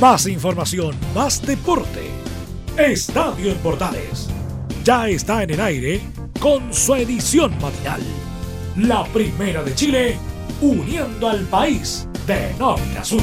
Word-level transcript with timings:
Más 0.00 0.26
información, 0.26 0.94
más 1.14 1.40
deporte. 1.40 2.10
Estadio 2.76 3.50
en 3.50 3.56
Portales. 3.58 4.28
Ya 4.84 5.08
está 5.08 5.42
en 5.42 5.50
el 5.52 5.60
aire 5.60 6.02
con 6.38 6.70
su 6.74 6.94
edición 6.96 7.50
matinal. 7.62 8.02
La 8.76 9.04
primera 9.04 9.62
de 9.62 9.74
Chile, 9.74 10.18
uniendo 10.60 11.30
al 11.30 11.46
país 11.46 12.06
de 12.26 12.52
norte 12.58 12.98
a 12.98 13.04
sur. 13.04 13.22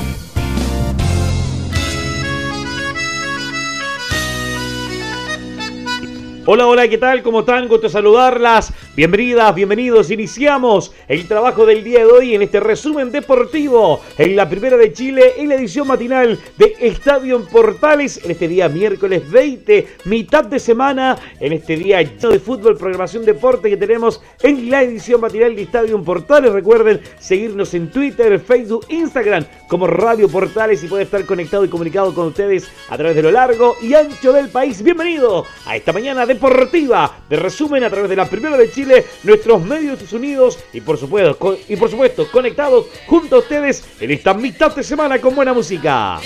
Hola, 6.48 6.66
hola, 6.66 6.88
¿qué 6.88 6.98
tal? 6.98 7.22
¿Cómo 7.22 7.42
están? 7.42 7.68
Gusto 7.68 7.88
saludarlas. 7.88 8.74
Bienvenidas, 8.96 9.56
bienvenidos. 9.56 10.12
Iniciamos 10.12 10.92
el 11.08 11.28
trabajo 11.28 11.66
del 11.66 11.84
día 11.84 12.00
de 12.00 12.06
hoy 12.06 12.36
en 12.36 12.44
este 12.44 12.60
resumen 12.60 13.12
deportivo 13.12 14.02
en 14.20 14.36
la 14.36 14.48
Primera 14.48 14.78
de 14.78 14.94
Chile 14.94 15.34
en 15.38 15.50
la 15.50 15.56
edición 15.56 15.88
matinal 15.88 16.38
de 16.58 16.76
Estadio 16.80 17.38
en 17.38 17.48
Portales 17.48 18.24
en 18.24 18.30
este 18.30 18.48
día 18.48 18.70
miércoles 18.70 19.28
20, 19.32 19.88
mitad 20.06 20.44
de 20.44 20.60
semana, 20.60 21.18
en 21.40 21.54
este 21.54 21.76
día 21.76 22.04
lleno 22.04 22.30
de 22.30 22.40
fútbol, 22.40 22.78
programación 22.78 23.26
deporte 23.26 23.68
que 23.68 23.78
tenemos 23.78 24.22
en 24.44 24.70
la 24.70 24.84
edición 24.84 25.22
matinal 25.22 25.56
de 25.56 25.64
Estadio 25.64 25.96
en 25.96 26.04
Portales. 26.04 26.52
Recuerden 26.52 27.02
seguirnos 27.20 27.74
en 27.74 27.90
Twitter, 27.90 28.40
Facebook, 28.40 28.86
Instagram 28.90 29.44
como 29.68 29.88
Radio 29.88 30.30
Portales 30.30 30.84
y 30.84 30.88
puede 30.88 31.06
estar 31.06 31.26
conectado 31.26 31.66
y 31.66 31.70
comunicado 31.70 32.14
con 32.14 32.28
ustedes 32.28 32.68
a 32.90 32.96
través 32.96 33.16
de 33.16 33.24
lo 33.24 33.32
largo 33.32 33.76
y 33.82 33.96
ancho 33.96 34.32
del 34.34 34.50
país. 34.50 34.84
Bienvenido 34.84 35.48
a 35.66 35.76
esta 35.76 35.92
mañana 35.92 36.28
de 36.28 36.34
deportiva 36.36 37.20
de 37.30 37.38
resumen 37.38 37.84
a 37.84 37.90
través 37.90 38.10
de 38.10 38.16
la 38.16 38.26
Primera 38.26 38.58
de 38.58 38.70
Chile, 38.70 38.83
nuestros 39.24 39.62
medios 39.62 40.12
unidos 40.14 40.60
y 40.72 40.82
por 40.82 40.98
supuesto, 40.98 41.58
y 41.68 41.76
por 41.76 41.90
supuesto 41.90 42.30
conectados 42.32 42.88
junto 43.08 43.38
a 43.38 43.40
ustedes 43.40 43.84
en 44.00 44.12
esta 44.12 44.34
mitad 44.34 44.76
de 44.76 44.84
semana 44.84 45.20
con 45.20 45.36
buena 45.36 45.54
música. 45.54 46.20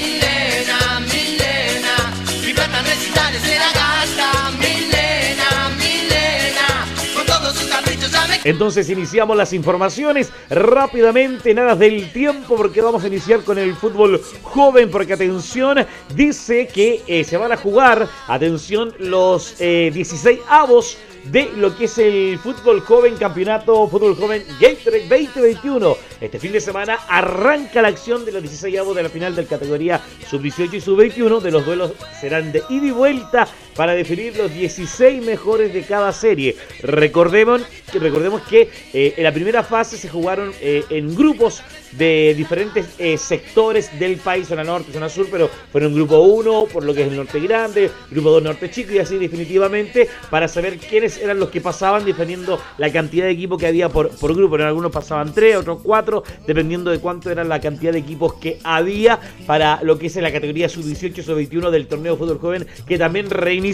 Entonces 8.48 8.90
iniciamos 8.90 9.36
las 9.36 9.52
informaciones 9.52 10.32
rápidamente, 10.50 11.54
nada 11.54 11.76
del 11.76 12.14
tiempo, 12.14 12.56
porque 12.56 12.82
vamos 12.82 13.04
a 13.04 13.08
iniciar 13.08 13.42
con 13.42 13.58
el 13.58 13.76
fútbol 13.76 14.22
joven, 14.42 14.90
porque 14.90 15.12
atención, 15.12 15.86
dice 16.16 16.66
que 16.66 17.02
eh, 17.08 17.26
se 17.26 17.36
van 17.36 17.52
a 17.52 17.58
jugar, 17.58 18.08
atención, 18.26 18.94
los 19.00 19.58
16 19.58 20.40
eh, 20.40 20.42
avos 20.48 20.98
de 21.32 21.52
lo 21.56 21.76
que 21.76 21.86
es 21.86 21.98
el 21.98 22.40
fútbol 22.40 22.82
joven, 22.82 23.16
campeonato 23.18 23.88
fútbol 23.88 24.16
joven 24.16 24.44
Gatorade 24.60 25.08
2021. 25.08 25.98
Este 26.22 26.40
fin 26.40 26.52
de 26.52 26.62
semana 26.62 27.00
arranca 27.08 27.82
la 27.82 27.90
acción 27.90 28.26
de 28.26 28.32
los 28.32 28.42
16 28.42 28.78
avos 28.80 28.96
de 28.96 29.04
la 29.04 29.10
final 29.10 29.36
del 29.36 29.48
categoría 29.48 30.02
sub-18 30.30 30.74
y 30.74 30.82
sub-21. 30.82 31.42
De 31.42 31.52
los 31.52 31.66
duelos 31.66 31.94
serán 32.20 32.52
de 32.52 32.64
ida 32.70 32.88
y 32.88 32.92
vuelta 32.92 33.48
para 33.78 33.94
definir 33.94 34.36
los 34.36 34.52
16 34.52 35.24
mejores 35.24 35.72
de 35.72 35.84
cada 35.84 36.12
serie. 36.12 36.58
Recordemos, 36.82 37.62
recordemos 37.94 38.42
que 38.42 38.70
eh, 38.92 39.14
en 39.16 39.24
la 39.24 39.32
primera 39.32 39.64
fase 39.64 39.98
se 39.98 40.10
jugaron 40.10 40.52
eh, 40.60 40.84
en 40.90 41.16
grupos 41.16 41.62
de 41.92 42.34
diferentes 42.36 42.88
eh, 42.98 43.18
sectores 43.18 43.98
del 43.98 44.18
país, 44.18 44.48
zona 44.48 44.64
norte, 44.64 44.92
zona 44.92 45.08
sur, 45.08 45.28
pero 45.32 45.50
fueron 45.72 45.94
grupo 45.94 46.20
1 46.20 46.66
por 46.66 46.84
lo 46.84 46.94
que 46.94 47.04
es 47.04 47.08
el 47.08 47.16
norte 47.16 47.40
grande, 47.40 47.90
grupo 48.12 48.32
2 48.32 48.44
norte 48.44 48.70
chico 48.70 48.92
y 48.94 49.00
así 49.00 49.18
definitivamente 49.18 50.10
para 50.30 50.48
saber 50.48 50.78
quiénes 50.80 51.18
eran 51.18 51.40
los 51.40 51.50
que 51.50 51.62
pasaban 51.62 52.04
dependiendo 52.04 52.60
la 52.78 52.92
cantidad 52.92 53.26
de 53.26 53.32
equipos 53.32 53.60
que 53.60 53.68
había 53.68 53.90
por, 53.90 54.10
por 54.10 54.36
grupo. 54.36 54.56
En 54.56 54.64
algunos 54.64 54.92
pasaban 54.92 55.34
3, 55.34 55.58
otros 55.58 55.80
4, 55.84 56.24
dependiendo 56.46 56.92
de 56.92 57.00
cuánto 57.00 57.32
era 57.32 57.44
la 57.44 57.62
cantidad 57.62 57.94
de 57.94 58.00
equipos 58.00 58.34
que 58.34 58.60
había 58.64 59.20
para 59.46 59.82
lo 59.84 59.98
que 59.98 60.08
es 60.08 60.16
la 60.18 60.32
categoría 60.32 60.68
sub-18, 60.68 61.24
sub-21 61.24 61.70
del 61.70 61.88
torneo 61.88 62.14
de 62.14 62.20
fútbol 62.20 62.40
joven 62.40 62.68
que 62.88 62.98
también 62.98 63.30
reinició. 63.30 63.67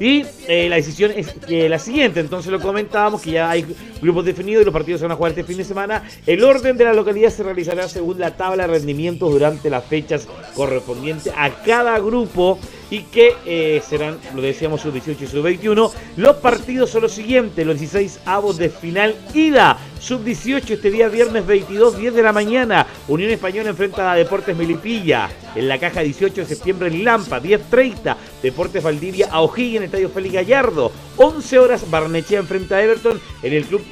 Y 0.00 0.24
eh, 0.46 0.68
la 0.68 0.76
decisión 0.76 1.12
es 1.16 1.34
la 1.48 1.78
siguiente, 1.78 2.20
entonces 2.20 2.50
lo 2.52 2.60
comentábamos 2.60 3.22
que 3.22 3.32
ya 3.32 3.50
hay 3.50 3.64
grupos 4.00 4.24
definidos 4.24 4.62
y 4.62 4.64
los 4.64 4.72
partidos 4.72 5.00
se 5.00 5.06
van 5.06 5.12
a 5.12 5.16
jugar 5.16 5.32
este 5.32 5.44
fin 5.44 5.56
de 5.56 5.64
semana. 5.64 6.02
El 6.26 6.44
orden 6.44 6.76
de 6.76 6.84
la 6.84 6.92
localidad 6.92 7.30
se 7.30 7.42
realizará 7.42 7.88
según 7.88 8.18
la 8.18 8.36
tabla 8.36 8.66
de 8.66 8.74
rendimientos 8.74 9.30
durante 9.30 9.70
las 9.70 9.84
fechas 9.84 10.28
correspondientes 10.54 11.32
a 11.36 11.50
cada 11.64 11.98
grupo 11.98 12.58
y 12.90 13.02
que 13.04 13.34
eh, 13.46 13.82
serán, 13.86 14.18
lo 14.34 14.42
decíamos, 14.42 14.80
sub-18 14.82 15.16
y 15.20 15.26
sub-21. 15.26 15.90
Los 16.16 16.36
partidos 16.36 16.90
son 16.90 17.02
los 17.02 17.12
siguientes, 17.12 17.66
los 17.66 17.78
16 17.78 18.20
avos 18.26 18.56
de 18.56 18.70
final 18.70 19.14
ida. 19.34 19.78
Sub-18 20.04 20.70
este 20.70 20.90
día 20.90 21.08
viernes 21.08 21.46
22, 21.46 21.96
10 21.96 22.14
de 22.14 22.22
la 22.22 22.32
mañana. 22.32 22.86
Unión 23.08 23.30
Española 23.30 23.70
enfrenta 23.70 24.12
a 24.12 24.14
Deportes 24.14 24.54
Melipilla. 24.54 25.30
En 25.54 25.68
la 25.68 25.78
caja 25.78 26.00
18 26.00 26.42
de 26.42 26.46
septiembre 26.46 26.88
en 26.88 27.04
Lampa, 27.04 27.40
10.30. 27.40 28.16
Deportes 28.42 28.82
Valdivia 28.82 29.28
a 29.30 29.40
O'Higgins 29.40 29.84
Estadio 29.84 30.10
Félix 30.10 30.34
Gallardo. 30.34 30.92
11 31.16 31.58
horas 31.58 31.90
Barnechea 31.90 32.40
enfrenta 32.40 32.76
a 32.76 32.82
Everton 32.82 33.20
en 33.42 33.52
el 33.52 33.64
Club 33.64 33.82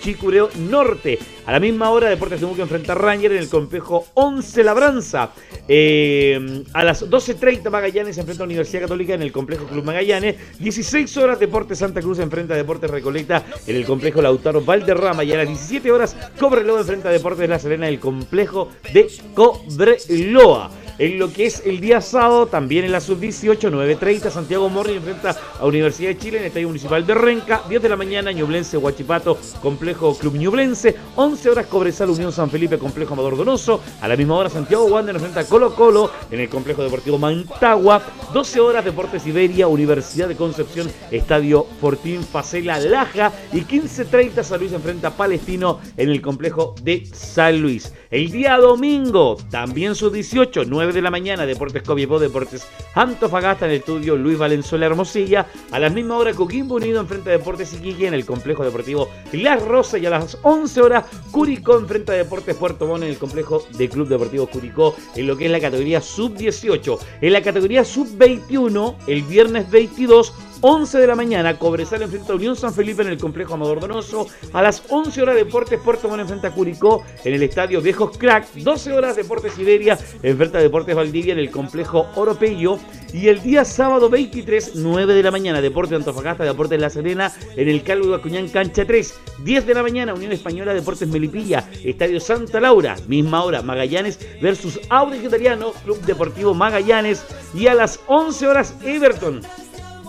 Chicureo 0.00 0.48
Norte. 0.56 1.18
A 1.46 1.52
la 1.52 1.60
misma 1.60 1.90
hora 1.90 2.08
Deportes 2.08 2.40
Temuco 2.40 2.62
enfrenta 2.62 2.92
a 2.92 2.96
Ranger 2.96 3.32
en 3.32 3.38
el 3.38 3.48
complejo 3.48 4.06
11 4.14 4.64
Labranza. 4.64 5.30
Eh, 5.68 6.64
a 6.72 6.82
las 6.82 7.08
12.30 7.08 7.70
Magallanes 7.70 8.18
enfrenta 8.18 8.31
Universidad 8.40 8.82
Católica 8.82 9.14
en 9.14 9.22
el 9.22 9.32
complejo 9.32 9.66
Club 9.66 9.84
Magallanes. 9.84 10.36
16 10.58 11.16
horas 11.18 11.40
Deportes 11.40 11.78
Santa 11.78 12.00
Cruz 12.00 12.18
enfrenta 12.18 12.54
a 12.54 12.56
Deportes 12.56 12.90
Recoleta 12.90 13.44
en 13.66 13.76
el 13.76 13.84
complejo 13.84 14.22
Lautaro 14.22 14.62
Valderrama. 14.62 15.24
Y 15.24 15.32
a 15.32 15.36
las 15.38 15.48
17 15.48 15.90
horas 15.90 16.16
Cobreloa 16.38 16.80
enfrenta 16.80 17.08
a 17.08 17.12
Deportes 17.12 17.48
La 17.48 17.58
Serena 17.58 17.86
en 17.86 17.94
el 17.94 18.00
complejo 18.00 18.70
de 18.92 19.08
Cobreloa. 19.34 20.70
En 20.98 21.18
lo 21.18 21.32
que 21.32 21.46
es 21.46 21.62
el 21.64 21.80
día 21.80 22.00
sábado, 22.00 22.46
también 22.46 22.84
en 22.84 22.92
la 22.92 23.00
sub-18, 23.00 23.70
9.30, 23.70 24.30
Santiago 24.30 24.68
Morri 24.68 24.94
enfrenta 24.94 25.34
a 25.58 25.64
Universidad 25.64 26.10
de 26.10 26.18
Chile 26.18 26.36
en 26.36 26.42
el 26.42 26.48
Estadio 26.48 26.68
Municipal 26.68 27.06
de 27.06 27.14
Renca. 27.14 27.62
10 27.68 27.82
de 27.82 27.88
la 27.88 27.96
mañana, 27.96 28.30
Ñublense, 28.30 28.76
Huachipato, 28.76 29.38
Complejo 29.62 30.14
Club 30.18 30.36
Ñublense. 30.36 30.94
11 31.16 31.50
horas, 31.50 31.66
Cobresal, 31.66 32.10
Unión 32.10 32.30
San 32.30 32.50
Felipe, 32.50 32.78
Complejo 32.78 33.14
Amador 33.14 33.38
Donoso. 33.38 33.80
A 34.02 34.08
la 34.08 34.16
misma 34.16 34.36
hora, 34.36 34.50
Santiago 34.50 34.84
Wander 34.84 35.14
enfrenta 35.14 35.40
a 35.40 35.44
Colo 35.44 35.74
Colo 35.74 36.10
en 36.30 36.40
el 36.40 36.48
Complejo 36.50 36.82
Deportivo 36.82 37.18
Mantagua. 37.18 38.02
12 38.34 38.60
horas, 38.60 38.84
Deportes 38.84 39.26
Iberia, 39.26 39.68
Universidad 39.68 40.28
de 40.28 40.36
Concepción, 40.36 40.90
Estadio 41.10 41.66
Fortín 41.80 42.22
Facela 42.22 42.78
Laja. 42.78 43.32
Y 43.52 43.62
15.30, 43.62 44.42
San 44.42 44.60
Luis 44.60 44.72
enfrenta 44.72 45.08
a 45.08 45.16
Palestino 45.16 45.80
en 45.96 46.10
el 46.10 46.20
Complejo 46.20 46.74
de 46.82 47.06
San 47.12 47.60
Luis. 47.62 47.92
El 48.10 48.30
día 48.30 48.58
domingo, 48.58 49.38
también 49.50 49.94
sub-18, 49.94 50.66
9 50.68 50.81
de 50.90 51.02
la 51.02 51.10
mañana, 51.10 51.46
Deportes 51.46 51.82
Copiapó, 51.84 52.18
Deportes 52.18 52.66
Antofagasta 52.94 53.66
en 53.66 53.70
el 53.70 53.76
estudio 53.78 54.16
Luis 54.16 54.36
Valenzuela 54.36 54.86
Hermosilla. 54.86 55.46
A 55.70 55.78
la 55.78 55.88
misma 55.88 56.16
hora, 56.16 56.34
Coquimbo 56.34 56.74
Unido 56.74 57.00
enfrenta 57.00 57.30
a 57.30 57.34
Deportes 57.34 57.72
Iquique 57.74 58.08
en 58.08 58.14
el 58.14 58.26
complejo 58.26 58.64
deportivo 58.64 59.08
Las 59.32 59.62
Rosas. 59.62 60.00
Y 60.02 60.06
a 60.06 60.10
las 60.10 60.36
11 60.42 60.80
horas, 60.80 61.04
Curicó 61.30 61.78
enfrenta 61.78 62.12
a 62.12 62.16
Deportes 62.16 62.56
Puerto 62.56 62.86
Montt 62.86 63.04
en 63.04 63.10
el 63.10 63.18
complejo 63.18 63.64
de 63.78 63.88
Club 63.88 64.08
Deportivo 64.08 64.46
Curicó 64.48 64.96
en 65.14 65.26
lo 65.26 65.36
que 65.36 65.46
es 65.46 65.50
la 65.52 65.60
categoría 65.60 66.00
sub-18. 66.00 66.98
En 67.20 67.32
la 67.32 67.42
categoría 67.42 67.84
sub-21, 67.84 68.96
el 69.06 69.22
viernes 69.22 69.70
22, 69.70 70.34
11 70.64 70.98
de 70.98 71.08
la 71.08 71.16
mañana, 71.16 71.58
Cobresal 71.58 72.02
enfrenta 72.02 72.32
a 72.32 72.36
Unión 72.36 72.54
San 72.54 72.72
Felipe 72.72 73.02
en 73.02 73.08
el 73.08 73.18
complejo 73.18 73.54
Amador 73.54 73.80
Donoso. 73.80 74.28
A 74.52 74.62
las 74.62 74.84
11 74.88 75.20
horas, 75.20 75.34
Deportes 75.34 75.80
Puerto 75.80 76.08
Montt 76.08 76.20
enfrenta 76.20 76.48
a 76.48 76.50
Curicó 76.52 77.02
en 77.24 77.34
el 77.34 77.42
estadio 77.42 77.82
Viejos 77.82 78.16
Crack. 78.16 78.46
12 78.54 78.92
horas, 78.92 79.16
Deportes 79.16 79.54
Siberia 79.54 79.98
enfrenta 80.22 80.58
a 80.58 80.62
Deportes 80.62 80.94
Valdivia 80.94 81.32
en 81.32 81.40
el 81.40 81.50
complejo 81.50 82.06
Oropello. 82.14 82.78
Y 83.12 83.26
el 83.26 83.42
día 83.42 83.64
sábado 83.64 84.08
23, 84.08 84.76
9 84.76 85.14
de 85.14 85.22
la 85.24 85.32
mañana, 85.32 85.60
Deportes 85.60 85.96
Antofagasta, 85.98 86.44
Deportes 86.44 86.80
La 86.80 86.90
Serena 86.90 87.32
en 87.56 87.68
el 87.68 87.82
Calvo 87.82 88.14
Acuñán 88.14 88.48
Cancha 88.48 88.84
3. 88.84 89.14
10 89.42 89.66
de 89.66 89.74
la 89.74 89.82
mañana, 89.82 90.14
Unión 90.14 90.30
Española, 90.30 90.74
Deportes 90.74 91.08
Melipilla, 91.08 91.68
Estadio 91.82 92.20
Santa 92.20 92.60
Laura. 92.60 92.94
Misma 93.08 93.42
hora, 93.42 93.62
Magallanes 93.62 94.20
versus 94.40 94.78
Audi 94.90 95.26
Italiano, 95.26 95.72
Club 95.84 96.00
Deportivo 96.02 96.54
Magallanes. 96.54 97.24
Y 97.52 97.66
a 97.66 97.74
las 97.74 97.98
11 98.06 98.46
horas, 98.46 98.76
Everton 98.84 99.40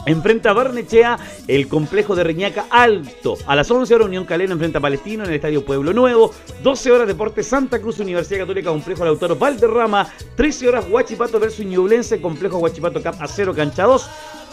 Enfrenta 0.06 0.50
a 0.50 0.54
Barnechea 0.54 1.18
el 1.48 1.68
complejo 1.68 2.16
de 2.16 2.24
Reñaca 2.24 2.66
Alto. 2.70 3.38
A 3.48 3.56
las 3.56 3.72
11 3.72 3.96
horas 3.96 4.08
Unión 4.08 4.26
Calera 4.26 4.52
enfrenta 4.52 4.80
a 4.80 4.82
Palestino 4.82 5.24
en 5.24 5.30
el 5.30 5.36
Estadio 5.36 5.64
Pueblo 5.64 5.94
Nuevo. 5.94 6.34
12 6.62 6.92
horas 6.92 7.08
Deportes 7.08 7.48
Santa 7.48 7.80
Cruz 7.80 8.00
Universidad 8.00 8.42
Católica 8.42 8.70
Complejo 8.70 9.06
Lautaro 9.06 9.36
Valderrama. 9.38 10.08
13 10.36 10.68
horas 10.68 10.86
Huachipato 10.90 11.40
versus 11.40 11.66
Ñublense 11.66 12.20
Complejo 12.22 12.58
Huachipato 12.58 13.02
Cap 13.02 13.16
a 13.20 13.28
0 13.28 13.54
Cancha 13.56 13.84
2. 13.84 14.10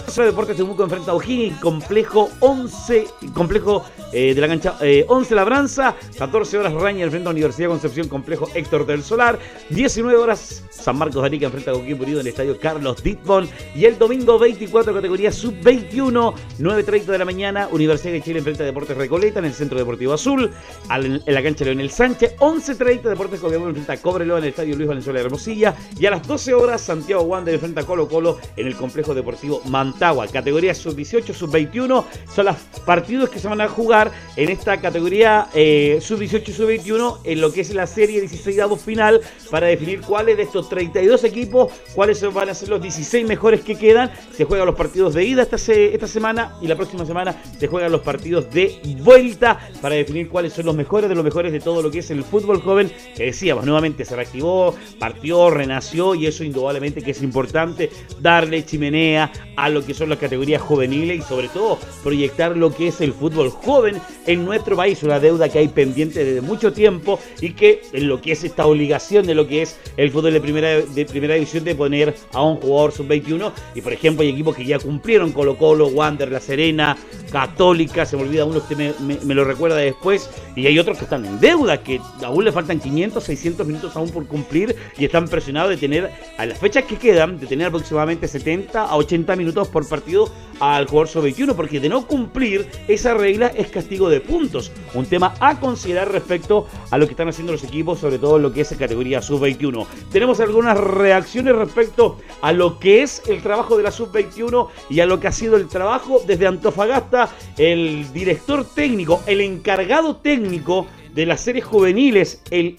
Deportes 0.07 0.57
Temuco 0.57 0.85
enfrenta 0.85 1.13
a 1.13 1.15
O'Higgins, 1.15 1.59
complejo 1.61 2.31
11, 2.41 3.07
complejo 3.35 3.85
eh, 4.13 4.35
de 4.35 4.41
la 4.41 4.49
cancha 4.49 4.77
11 4.81 5.33
eh, 5.33 5.37
Labranza, 5.37 5.95
14 6.19 6.59
horas 6.59 6.73
Raña 6.75 7.05
enfrenta 7.05 7.31
a 7.31 7.33
Universidad 7.33 7.69
Concepción, 7.69 8.09
complejo 8.09 8.49
Héctor 8.55 8.87
del 8.87 9.03
Solar, 9.03 9.39
19 9.71 10.19
horas 10.19 10.65
San 10.71 10.97
Marcos 10.97 11.23
de 11.23 11.27
Arica 11.27 11.47
enfrenta 11.47 11.71
a 11.71 11.75
Coquimbo 11.75 12.05
Unido 12.05 12.21
en 12.21 12.27
el 12.27 12.31
estadio 12.31 12.59
Carlos 12.59 13.03
Ditbon. 13.03 13.49
Y 13.75 13.85
el 13.85 13.99
domingo 13.99 14.39
24 14.39 14.95
categoría 14.95 15.31
sub-21, 15.31 16.35
9.30 16.59 17.05
de 17.05 17.19
la 17.19 17.25
mañana, 17.25 17.69
Universidad 17.71 18.13
de 18.13 18.23
Chile 18.23 18.39
enfrenta 18.39 18.63
a 18.63 18.67
Deportes 18.67 18.97
Recoleta 18.97 19.39
en 19.39 19.45
el 19.45 19.53
Centro 19.53 19.79
Deportivo 19.79 20.15
Azul, 20.15 20.51
en 20.91 21.23
la 21.27 21.43
cancha 21.43 21.65
Leonel 21.65 21.91
Sánchez, 21.91 22.37
11.30 22.39 23.03
Deportes 23.03 23.41
Coquimbo 23.41 23.69
enfrenta 23.69 23.93
a 23.95 23.97
Cobreloa 23.99 24.39
en 24.39 24.45
el 24.45 24.51
estadio 24.51 24.77
Luis 24.77 24.89
Valenzuela 24.89 25.21
de 25.21 25.27
Hermosilla. 25.27 25.75
Y 25.99 26.07
a 26.07 26.11
las 26.11 26.27
12 26.27 26.55
horas 26.55 26.81
Santiago 26.81 27.23
Wander 27.23 27.55
enfrenta 27.55 27.83
a 27.83 27.85
Colo 27.85 28.09
Colo 28.09 28.39
en 28.57 28.67
el 28.67 28.77
complejo 28.77 29.15
deportivo 29.15 29.61
Mantagua, 29.91 30.27
categoría 30.29 30.75
sub-18, 30.75 31.35
sub-21, 31.35 32.05
son 32.35 32.47
los 32.47 32.57
partidos 32.87 33.29
que 33.29 33.39
se 33.39 33.49
van 33.49 33.61
a 33.61 33.69
jugar 33.69 34.13
en 34.37 34.49
esta 34.49 34.81
categoría 34.81 35.49
eh, 35.53 35.99
sub-18 36.01 36.49
y 36.49 36.53
sub-21 36.53 37.19
en 37.25 37.41
lo 37.41 37.53
que 37.53 37.63
es 37.63 37.75
la 37.75 37.87
serie 37.87 38.21
16 38.21 38.61
avos 38.61 38.81
final 38.81 39.21
para 39.51 39.67
definir 39.67 40.01
cuáles 40.01 40.37
de 40.37 40.45
estos 40.45 40.69
32 40.69 41.25
equipos, 41.25 41.73
cuáles 41.95 42.21
van 42.33 42.51
a 42.51 42.55
ser 42.55 42.69
los 42.69 42.81
16 42.81 43.27
mejores 43.27 43.63
que 43.63 43.77
quedan. 43.77 44.11
Se 44.33 44.45
juegan 44.45 44.67
los 44.67 44.77
partidos 44.77 45.15
de 45.15 45.25
ida 45.25 45.43
esta, 45.43 45.57
esta 45.57 46.07
semana 46.07 46.55
y 46.61 46.69
la 46.69 46.77
próxima 46.77 47.05
semana 47.05 47.35
se 47.59 47.67
juegan 47.67 47.91
los 47.91 48.03
partidos 48.03 48.51
de 48.51 48.81
vuelta 49.03 49.59
para 49.81 49.97
definir 49.97 50.29
cuáles 50.29 50.53
son 50.53 50.67
los 50.67 50.77
mejores 50.77 51.09
de 51.09 51.15
los 51.15 51.25
mejores 51.25 51.53
de 51.53 51.61
todo 51.61 51.83
lo 51.83 51.91
que 51.91 51.99
es 51.99 52.11
el 52.11 52.23
fútbol 52.23 52.61
joven 52.61 52.93
que 53.17 53.25
decíamos 53.25 53.65
nuevamente 53.65 54.05
se 54.05 54.15
reactivó, 54.15 54.75
partió, 54.99 55.51
renació 55.51 56.15
y 56.15 56.27
eso 56.27 56.45
indudablemente 56.45 57.03
que 57.03 57.11
es 57.11 57.23
importante 57.23 57.91
darle 58.21 58.65
chimenea 58.65 59.33
a 59.57 59.69
lo 59.69 59.80
que 59.85 59.95
son 59.95 60.09
las 60.09 60.19
categorías 60.19 60.63
juveniles 60.63 61.19
y 61.19 61.23
sobre 61.23 61.49
todo 61.49 61.79
proyectar 62.03 62.57
lo 62.57 62.75
que 62.75 62.89
es 62.89 63.01
el 63.01 63.13
fútbol 63.13 63.51
joven 63.51 64.01
en 64.27 64.45
nuestro 64.45 64.77
país, 64.77 65.03
una 65.03 65.21
deuda 65.21 65.49
que 65.49 65.59
hay 65.59 65.69
pendiente 65.69 66.25
desde 66.25 66.41
mucho 66.41 66.73
tiempo 66.73 67.19
y 67.41 67.51
que 67.53 67.83
en 67.93 68.09
lo 68.09 68.21
que 68.21 68.33
es 68.33 68.45
esta 68.45 68.67
obligación 68.67 69.27
de 69.27 69.35
lo 69.35 69.47
que 69.47 69.63
es 69.63 69.77
el 69.97 70.11
fútbol 70.11 70.33
de 70.33 70.41
primera, 70.41 70.69
de 70.81 71.05
primera 71.05 71.35
división 71.35 71.65
de 71.65 71.75
poner 71.75 72.15
a 72.33 72.43
un 72.43 72.57
jugador 72.57 72.93
sub-21 72.93 73.53
y 73.75 73.81
por 73.81 73.93
ejemplo 73.93 74.23
hay 74.23 74.31
equipos 74.31 74.57
que 74.57 74.65
ya 74.65 74.79
cumplieron 74.79 75.33
Colo 75.33 75.57
Colo, 75.57 75.89
Wander, 75.89 76.31
La 76.31 76.41
Serena, 76.41 76.97
Católica, 77.31 78.05
se 78.07 78.17
me 78.17 78.23
olvida 78.23 78.45
uno 78.45 78.67
que 78.67 78.77
me, 78.77 78.93
me, 79.01 79.35
lo 79.35 79.45
recuerda 79.45 79.77
después 79.77 80.31
y 80.57 80.67
hay 80.67 80.79
otros 80.79 80.99
que 80.99 81.05
están 81.05 81.25
en 81.25 81.41
deuda, 81.41 81.83
que 81.83 82.01
aún 82.25 82.45
le 82.45 82.53
faltan 82.53 82.81
500, 82.81 83.23
600 83.23 83.67
minutos 83.67 83.97
aún 83.97 84.11
por 84.11 84.27
cumplir 84.27 84.75
y 84.99 85.05
están 85.05 85.27
presionados 85.29 85.71
de 85.71 85.77
tener 85.77 86.11
a 86.37 86.47
las 86.47 86.59
fechas 86.59 86.85
que 86.85 86.97
quedan, 86.97 87.39
de 87.39 87.47
tener 87.47 87.69
aproximadamente 87.69 88.29
70 88.29 88.83
a 88.83 88.97
80 88.97 89.37
minutos 89.37 89.60
por 89.69 89.89
partido 89.89 90.31
al 90.61 90.87
jugador 90.87 91.09
sub-21 91.09 91.55
porque 91.55 91.81
de 91.81 91.89
no 91.89 92.07
cumplir 92.07 92.69
esa 92.87 93.15
regla 93.15 93.49
es 93.49 93.69
castigo 93.69 94.09
de 94.09 94.21
puntos. 94.21 94.71
Un 94.95 95.07
tema 95.07 95.35
a 95.41 95.59
considerar 95.59 96.13
respecto 96.13 96.67
a 96.91 96.99
lo 96.99 97.07
que 97.07 97.13
están 97.13 97.29
haciendo 97.29 97.53
los 97.53 97.65
equipos, 97.65 97.99
sobre 97.99 98.19
todo 98.19 98.39
lo 98.39 98.53
que 98.53 98.61
es 98.63 98.75
categoría 98.79 99.23
sub-21. 99.23 99.87
Tenemos 100.13 100.41
algunas 100.41 100.79
reacciones 100.79 101.55
respecto 101.57 102.19
a 102.43 102.53
lo 102.53 102.79
que 102.79 103.03
es 103.03 103.23
el 103.27 103.43
trabajo 103.43 103.77
de 103.77 103.83
la 103.83 103.91
sub-21 103.91 104.69
y 104.89 105.01
a 105.01 105.07
lo 105.07 105.19
que 105.21 105.29
ha 105.29 105.33
sido 105.33 105.57
el 105.57 105.69
trabajo 105.69 106.21
desde 106.27 106.47
Antofagasta, 106.47 107.31
el 107.57 108.13
director 108.13 108.65
técnico, 108.65 109.23
el 109.27 109.41
encargado 109.41 110.17
técnico 110.17 110.87
de 111.15 111.27
las 111.27 111.41
series 111.41 111.65
juveniles, 111.65 112.43
el 112.51 112.77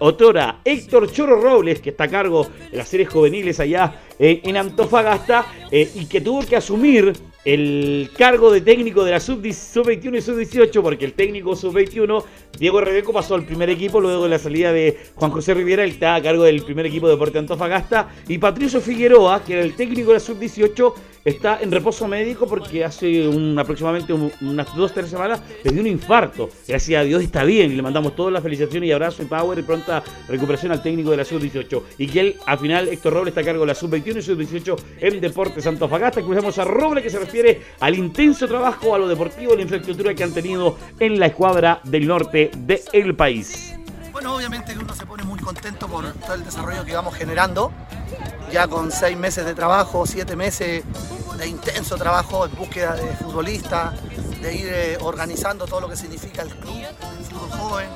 otora 0.00 0.60
Héctor 0.64 1.10
Choro 1.12 1.40
Robles, 1.40 1.80
que 1.80 1.90
está 1.90 2.04
a 2.04 2.08
cargo 2.08 2.46
de 2.70 2.76
las 2.76 2.88
series 2.88 3.08
juveniles 3.08 3.60
allá 3.60 3.94
eh, 4.18 4.40
en 4.44 4.56
Antofagasta, 4.56 5.46
eh, 5.70 5.90
y 5.94 6.06
que 6.06 6.20
tuvo 6.20 6.44
que 6.44 6.56
asumir 6.56 7.12
el 7.44 8.10
cargo 8.16 8.52
de 8.52 8.60
técnico 8.60 9.04
de 9.04 9.12
la 9.12 9.20
sub-21 9.20 10.16
y 10.16 10.20
sub-18, 10.20 10.82
porque 10.82 11.04
el 11.04 11.14
técnico 11.14 11.56
sub-21, 11.56 12.24
Diego 12.58 12.80
Rebeco, 12.80 13.12
pasó 13.12 13.34
al 13.34 13.44
primer 13.44 13.70
equipo 13.70 14.00
luego 14.00 14.24
de 14.24 14.30
la 14.30 14.38
salida 14.38 14.72
de 14.72 14.98
Juan 15.14 15.30
José 15.30 15.54
Riviera, 15.54 15.84
él 15.84 15.90
está 15.90 16.16
a 16.16 16.22
cargo 16.22 16.44
del 16.44 16.62
primer 16.62 16.86
equipo 16.86 17.06
de 17.06 17.14
Deporte 17.14 17.38
Antofagasta, 17.38 18.10
y 18.28 18.38
Patricio 18.38 18.80
Figueroa, 18.80 19.42
que 19.44 19.54
era 19.54 19.62
el 19.62 19.74
técnico 19.74 20.08
de 20.08 20.14
la 20.14 20.20
sub-18, 20.20 20.94
está 21.24 21.60
en 21.60 21.70
reposo 21.70 22.08
médico 22.08 22.46
porque 22.46 22.84
hace 22.84 23.28
aproximadamente 23.58 24.12
unas 24.12 24.74
dos, 24.74 24.92
tres 24.92 25.10
semanas 25.10 25.42
le 25.62 25.72
dio 25.72 25.80
un 25.80 25.86
infarto. 25.86 26.48
Gracias 26.66 27.00
a 27.00 27.04
Dios 27.04 27.22
está 27.22 27.44
bien 27.44 27.72
y 27.72 27.76
le 27.76 27.82
mandamos 27.82 28.16
todas 28.16 28.32
las 28.32 28.42
felicitaciones 28.42 28.88
y 28.88 28.92
abrazo 28.92 29.22
y 29.22 29.26
power 29.26 29.58
y 29.58 29.62
pronta 29.62 30.02
recuperación 30.28 30.72
al 30.72 30.82
técnico 30.82 31.10
de 31.10 31.18
la 31.18 31.24
sub-18. 31.24 31.82
Y 31.98 32.06
que 32.06 32.20
él, 32.20 32.36
al 32.46 32.58
final, 32.58 32.88
Héctor 32.88 33.12
Robles 33.12 33.32
está 33.32 33.42
a 33.42 33.44
cargo 33.44 33.60
de 33.62 33.66
la 33.66 33.74
sub-21 33.74 34.18
y 34.18 34.22
sub-18 34.22 34.76
en 35.00 35.20
Deportes 35.20 35.66
Antofagasta. 35.66 36.20
Escuchamos 36.20 36.58
a 36.58 36.64
Robles 36.64 37.04
que 37.04 37.10
se 37.10 37.18
al 37.80 37.94
intenso 37.94 38.46
trabajo, 38.46 38.94
a 38.94 38.98
lo 38.98 39.08
deportivo, 39.08 39.54
la 39.54 39.62
infraestructura 39.62 40.14
que 40.14 40.24
han 40.24 40.32
tenido 40.32 40.76
en 40.98 41.18
la 41.18 41.26
escuadra 41.26 41.80
del 41.84 42.06
norte 42.06 42.50
del 42.56 43.14
país. 43.14 43.74
Bueno, 44.12 44.34
obviamente 44.34 44.76
uno 44.76 44.94
se 44.94 45.06
pone 45.06 45.22
muy 45.22 45.38
contento 45.38 45.86
por 45.86 46.12
todo 46.12 46.34
el 46.34 46.44
desarrollo 46.44 46.84
que 46.84 46.94
vamos 46.94 47.14
generando, 47.14 47.72
ya 48.52 48.66
con 48.66 48.90
seis 48.90 49.16
meses 49.16 49.44
de 49.44 49.54
trabajo, 49.54 50.06
siete 50.06 50.36
meses 50.36 50.82
de 51.38 51.46
intenso 51.46 51.96
trabajo 51.96 52.44
en 52.44 52.54
búsqueda 52.54 52.96
de 52.96 53.16
futbolistas, 53.16 53.94
de 54.42 54.54
ir 54.54 54.66
eh, 54.68 54.98
organizando 55.00 55.66
todo 55.66 55.80
lo 55.80 55.88
que 55.88 55.96
significa 55.96 56.42
el 56.42 56.50
club, 56.50 56.76
el 56.76 57.24
fútbol 57.24 57.50
joven, 57.50 57.88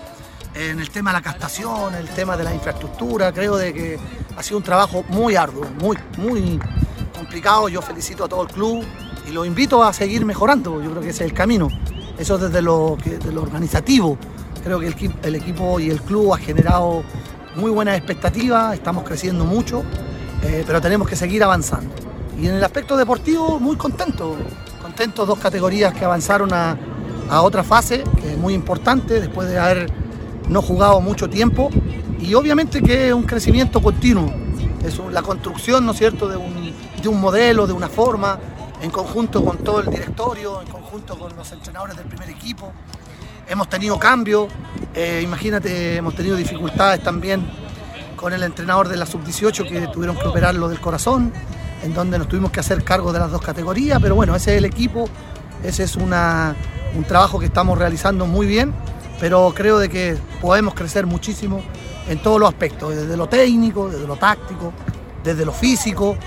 en 0.54 0.78
el 0.78 0.90
tema 0.90 1.10
de 1.10 1.18
la 1.18 1.22
castación, 1.22 1.94
el 1.94 2.08
tema 2.08 2.36
de 2.36 2.44
la 2.44 2.54
infraestructura, 2.54 3.32
creo 3.32 3.56
de 3.56 3.74
que 3.74 3.98
ha 4.36 4.42
sido 4.42 4.58
un 4.58 4.62
trabajo 4.62 5.04
muy 5.08 5.36
arduo, 5.36 5.64
muy, 5.80 5.98
muy 6.16 6.60
complicado. 7.12 7.68
Yo 7.68 7.82
felicito 7.82 8.24
a 8.24 8.28
todo 8.28 8.42
el 8.42 8.48
club 8.48 8.84
y 9.28 9.32
lo 9.32 9.44
invito 9.44 9.82
a 9.82 9.92
seguir 9.92 10.24
mejorando, 10.24 10.82
yo 10.82 10.90
creo 10.90 11.02
que 11.02 11.10
ese 11.10 11.24
es 11.24 11.30
el 11.30 11.36
camino. 11.36 11.68
Eso 12.18 12.38
desde 12.38 12.62
lo, 12.62 12.96
desde 13.04 13.32
lo 13.32 13.42
organizativo, 13.42 14.18
Creo 14.64 14.80
que 14.80 14.86
el, 15.24 15.34
equipo 15.34 15.78
y 15.78 15.90
el 15.90 16.00
club 16.00 16.32
ha 16.32 16.38
generado 16.38 17.02
muy 17.54 17.70
buenas 17.70 17.98
expectativas, 17.98 18.72
estamos 18.72 19.04
creciendo 19.04 19.44
mucho, 19.44 19.84
eh, 20.42 20.64
pero 20.66 20.80
tenemos 20.80 21.06
que 21.06 21.16
seguir 21.16 21.44
avanzando. 21.44 21.94
Y 22.40 22.46
en 22.46 22.54
el 22.54 22.64
aspecto 22.64 22.96
deportivo, 22.96 23.60
muy 23.60 23.76
contento, 23.76 24.34
contentos 24.80 25.28
dos 25.28 25.38
categorías 25.38 25.92
que 25.92 26.06
avanzaron 26.06 26.50
a, 26.54 26.78
otra 27.42 27.62
fase, 27.62 28.04
que 28.22 28.32
es 28.32 28.38
muy 28.38 28.54
importante 28.54 29.20
después 29.20 29.48
de 29.48 29.58
haber 29.58 29.90
no 30.48 30.62
jugado 30.62 31.00
mucho 31.02 31.28
tiempo, 31.28 31.68
y 32.18 32.32
obviamente 32.32 32.80
que 32.80 33.08
es 33.08 33.12
un 33.12 33.24
crecimiento 33.24 33.82
continuo, 33.82 34.32
es 34.82 34.98
la 35.10 35.20
construcción, 35.20 35.84
¿no 35.84 35.92
es 35.92 35.98
cierto?, 35.98 36.26
de 36.26 36.38
un, 36.38 36.72
de 37.02 37.08
un 37.08 37.20
modelo, 37.20 37.66
de 37.66 37.74
una 37.74 37.88
forma, 37.88 38.38
en 38.84 38.90
conjunto 38.90 39.42
con 39.42 39.56
todo 39.58 39.80
el 39.80 39.86
directorio, 39.88 40.60
en 40.60 40.68
conjunto 40.68 41.18
con 41.18 41.34
los 41.34 41.50
entrenadores 41.52 41.96
del 41.96 42.04
primer 42.04 42.28
equipo. 42.28 42.70
Hemos 43.48 43.68
tenido 43.70 43.98
cambios, 43.98 44.48
eh, 44.94 45.22
imagínate, 45.24 45.96
hemos 45.96 46.14
tenido 46.14 46.36
dificultades 46.36 47.02
también 47.02 47.46
con 48.14 48.34
el 48.34 48.42
entrenador 48.42 48.88
de 48.88 48.98
la 48.98 49.06
sub-18 49.06 49.66
que 49.66 49.86
tuvieron 49.88 50.16
que 50.16 50.26
operarlo 50.26 50.68
del 50.68 50.80
corazón, 50.80 51.32
en 51.82 51.94
donde 51.94 52.18
nos 52.18 52.28
tuvimos 52.28 52.50
que 52.50 52.60
hacer 52.60 52.84
cargo 52.84 53.10
de 53.10 53.20
las 53.20 53.30
dos 53.30 53.40
categorías, 53.40 53.98
pero 54.02 54.16
bueno, 54.16 54.36
ese 54.36 54.52
es 54.52 54.58
el 54.58 54.66
equipo, 54.66 55.08
ese 55.62 55.84
es 55.84 55.96
un 55.96 56.10
trabajo 57.08 57.38
que 57.38 57.46
estamos 57.46 57.78
realizando 57.78 58.26
muy 58.26 58.46
bien, 58.46 58.74
pero 59.18 59.50
creo 59.56 59.78
de 59.78 59.88
que 59.88 60.18
podemos 60.42 60.74
crecer 60.74 61.06
muchísimo 61.06 61.62
en 62.06 62.22
todos 62.22 62.38
los 62.38 62.50
aspectos, 62.50 62.94
desde 62.94 63.16
lo 63.16 63.30
técnico, 63.30 63.88
desde 63.88 64.06
lo 64.06 64.16
táctico, 64.16 64.74
desde 65.22 65.46
lo 65.46 65.52
físico, 65.52 66.18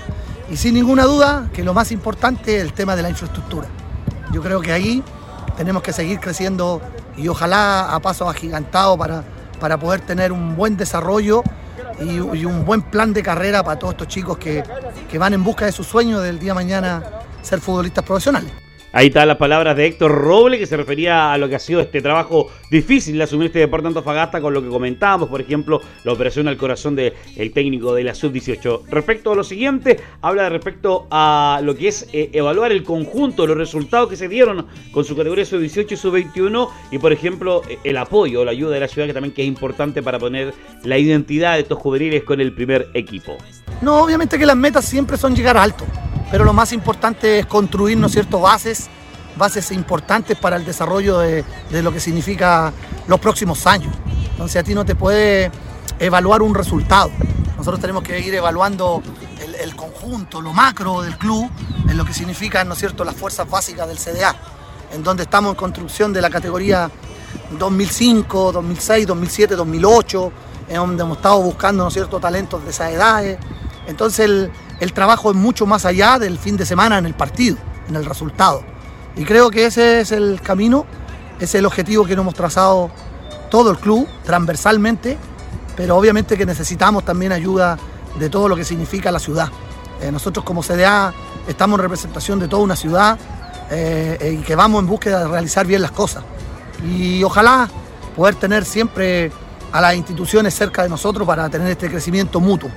y 0.50 0.56
sin 0.56 0.74
ninguna 0.74 1.04
duda 1.04 1.48
que 1.52 1.62
lo 1.62 1.74
más 1.74 1.92
importante 1.92 2.56
es 2.56 2.62
el 2.62 2.72
tema 2.72 2.96
de 2.96 3.02
la 3.02 3.10
infraestructura. 3.10 3.68
Yo 4.32 4.42
creo 4.42 4.60
que 4.60 4.72
ahí 4.72 5.02
tenemos 5.56 5.82
que 5.82 5.92
seguir 5.92 6.20
creciendo 6.20 6.80
y 7.16 7.28
ojalá 7.28 7.94
a 7.94 8.00
pasos 8.00 8.28
agigantados 8.28 8.96
para, 8.96 9.24
para 9.60 9.78
poder 9.78 10.00
tener 10.00 10.32
un 10.32 10.56
buen 10.56 10.76
desarrollo 10.76 11.42
y, 12.00 12.18
un 12.20 12.64
buen 12.64 12.82
plan 12.82 13.12
de 13.12 13.22
carrera 13.22 13.62
para 13.64 13.78
todos 13.78 13.94
estos 13.94 14.08
chicos 14.08 14.38
que, 14.38 14.62
que 15.10 15.18
van 15.18 15.34
en 15.34 15.42
busca 15.42 15.64
de 15.64 15.72
su 15.72 15.84
sueño 15.84 16.20
del 16.20 16.38
día 16.38 16.50
de 16.50 16.54
mañana 16.54 17.02
ser 17.42 17.60
futbolistas 17.60 18.04
profesionales. 18.04 18.52
Ahí 18.90 19.08
están 19.08 19.28
las 19.28 19.36
palabras 19.36 19.76
de 19.76 19.86
Héctor 19.86 20.10
Roble, 20.10 20.58
que 20.58 20.64
se 20.64 20.74
refería 20.74 21.30
a 21.30 21.36
lo 21.36 21.46
que 21.46 21.56
ha 21.56 21.58
sido 21.58 21.80
este 21.80 22.00
trabajo 22.00 22.50
difícil 22.70 23.18
de 23.18 23.24
asumir 23.24 23.48
este 23.48 23.58
Deporte 23.58 23.86
Antofagasta 23.86 24.40
con 24.40 24.54
lo 24.54 24.62
que 24.62 24.68
comentábamos, 24.68 25.28
por 25.28 25.42
ejemplo, 25.42 25.82
la 26.04 26.12
operación 26.12 26.48
al 26.48 26.56
corazón 26.56 26.96
del 26.96 27.12
técnico 27.52 27.92
de 27.92 28.04
la 28.04 28.14
Sub-18. 28.14 28.84
Respecto 28.90 29.32
a 29.32 29.36
lo 29.36 29.44
siguiente, 29.44 30.00
habla 30.22 30.44
de 30.44 30.48
respecto 30.48 31.06
a 31.10 31.60
lo 31.62 31.76
que 31.76 31.88
es 31.88 32.08
eh, 32.14 32.30
evaluar 32.32 32.72
el 32.72 32.82
conjunto, 32.82 33.46
los 33.46 33.58
resultados 33.58 34.08
que 34.08 34.16
se 34.16 34.26
dieron 34.26 34.66
con 34.90 35.04
su 35.04 35.14
categoría 35.14 35.44
Sub-18 35.44 35.92
y 35.92 35.96
Sub-21 35.96 36.70
y, 36.90 36.98
por 36.98 37.12
ejemplo, 37.12 37.60
el 37.84 37.96
apoyo, 37.98 38.42
la 38.42 38.52
ayuda 38.52 38.72
de 38.72 38.80
la 38.80 38.88
ciudad, 38.88 39.06
que 39.06 39.12
también 39.12 39.34
que 39.34 39.42
es 39.42 39.48
importante 39.48 40.02
para 40.02 40.18
poner 40.18 40.54
la 40.82 40.96
identidad 40.96 41.54
de 41.54 41.60
estos 41.60 41.78
juveniles 41.78 42.24
con 42.24 42.40
el 42.40 42.54
primer 42.54 42.88
equipo. 42.94 43.36
No, 43.82 44.02
obviamente 44.02 44.38
que 44.38 44.46
las 44.46 44.56
metas 44.56 44.86
siempre 44.86 45.18
son 45.18 45.36
llegar 45.36 45.58
alto 45.58 45.84
pero 46.30 46.44
lo 46.44 46.52
más 46.52 46.72
importante 46.72 47.38
es 47.38 47.46
construir, 47.46 47.96
¿no 47.96 48.08
bases, 48.40 48.88
bases 49.36 49.70
importantes 49.70 50.36
para 50.36 50.56
el 50.56 50.64
desarrollo 50.64 51.18
de, 51.18 51.44
lo 51.70 51.92
que 51.92 52.00
significa 52.00 52.72
los 53.06 53.20
próximos 53.20 53.66
años. 53.66 53.94
Entonces 54.32 54.60
a 54.60 54.64
ti 54.64 54.74
no 54.74 54.84
te 54.84 54.94
puede 54.94 55.50
evaluar 55.98 56.42
un 56.42 56.54
resultado. 56.54 57.10
Nosotros 57.56 57.80
tenemos 57.80 58.02
que 58.02 58.20
ir 58.20 58.34
evaluando 58.34 59.02
el 59.60 59.74
conjunto, 59.74 60.40
lo 60.40 60.52
macro 60.52 61.02
del 61.02 61.16
club, 61.16 61.50
en 61.88 61.96
lo 61.96 62.04
que 62.04 62.12
significan, 62.12 62.68
¿no 62.68 62.74
cierto?, 62.74 63.04
las 63.04 63.16
fuerzas 63.16 63.48
básicas 63.48 63.88
del 63.88 63.98
CDA, 63.98 64.34
en 64.92 65.02
donde 65.02 65.24
estamos 65.24 65.50
en 65.50 65.56
construcción 65.56 66.12
de 66.12 66.20
la 66.20 66.30
categoría 66.30 66.90
2005, 67.58 68.52
2006, 68.52 69.06
2007, 69.06 69.56
2008, 69.56 70.32
en 70.68 70.76
donde 70.76 71.02
hemos 71.02 71.16
estado 71.16 71.40
buscando, 71.40 71.84
¿no 71.84 71.88
es 71.88 72.20
talentos 72.20 72.62
de 72.64 72.70
esas 72.70 72.92
edades. 72.92 73.38
Entonces 73.88 74.50
el, 74.80 74.92
trabajo 74.92 75.30
es 75.30 75.36
mucho 75.36 75.66
más 75.66 75.84
allá 75.84 76.18
del 76.18 76.38
fin 76.38 76.56
de 76.56 76.64
semana 76.64 76.98
en 76.98 77.06
el 77.06 77.14
partido, 77.14 77.56
en 77.88 77.96
el 77.96 78.04
resultado. 78.04 78.62
Y 79.16 79.24
creo 79.24 79.50
que 79.50 79.66
ese 79.66 80.00
es 80.00 80.12
el 80.12 80.40
camino, 80.40 80.86
ese 81.36 81.44
es 81.44 81.54
el 81.56 81.66
objetivo 81.66 82.04
que 82.04 82.14
nos 82.14 82.22
hemos 82.22 82.34
trazado 82.34 82.90
todo 83.50 83.70
el 83.70 83.78
club, 83.78 84.06
transversalmente, 84.24 85.16
pero 85.74 85.96
obviamente 85.96 86.36
que 86.36 86.44
necesitamos 86.44 87.04
también 87.04 87.32
ayuda 87.32 87.78
de 88.18 88.28
todo 88.28 88.48
lo 88.48 88.54
que 88.54 88.64
significa 88.64 89.10
la 89.10 89.18
ciudad. 89.18 89.48
Eh, 90.02 90.12
nosotros 90.12 90.44
como 90.44 90.62
CDA 90.62 91.12
estamos 91.48 91.78
en 91.78 91.82
representación 91.82 92.38
de 92.38 92.46
toda 92.46 92.62
una 92.62 92.76
ciudad 92.76 93.18
eh, 93.70 94.38
y 94.38 94.44
que 94.44 94.54
vamos 94.54 94.80
en 94.82 94.86
búsqueda 94.86 95.20
de 95.20 95.28
realizar 95.28 95.66
bien 95.66 95.80
las 95.80 95.92
cosas. 95.92 96.24
Y 96.84 97.24
ojalá 97.24 97.68
poder 98.14 98.34
tener 98.34 98.66
siempre 98.66 99.32
a 99.72 99.80
las 99.80 99.94
instituciones 99.94 100.54
cerca 100.54 100.82
de 100.82 100.90
nosotros 100.90 101.26
para 101.26 101.48
tener 101.48 101.68
este 101.68 101.88
crecimiento 101.88 102.38
mutuo. 102.38 102.70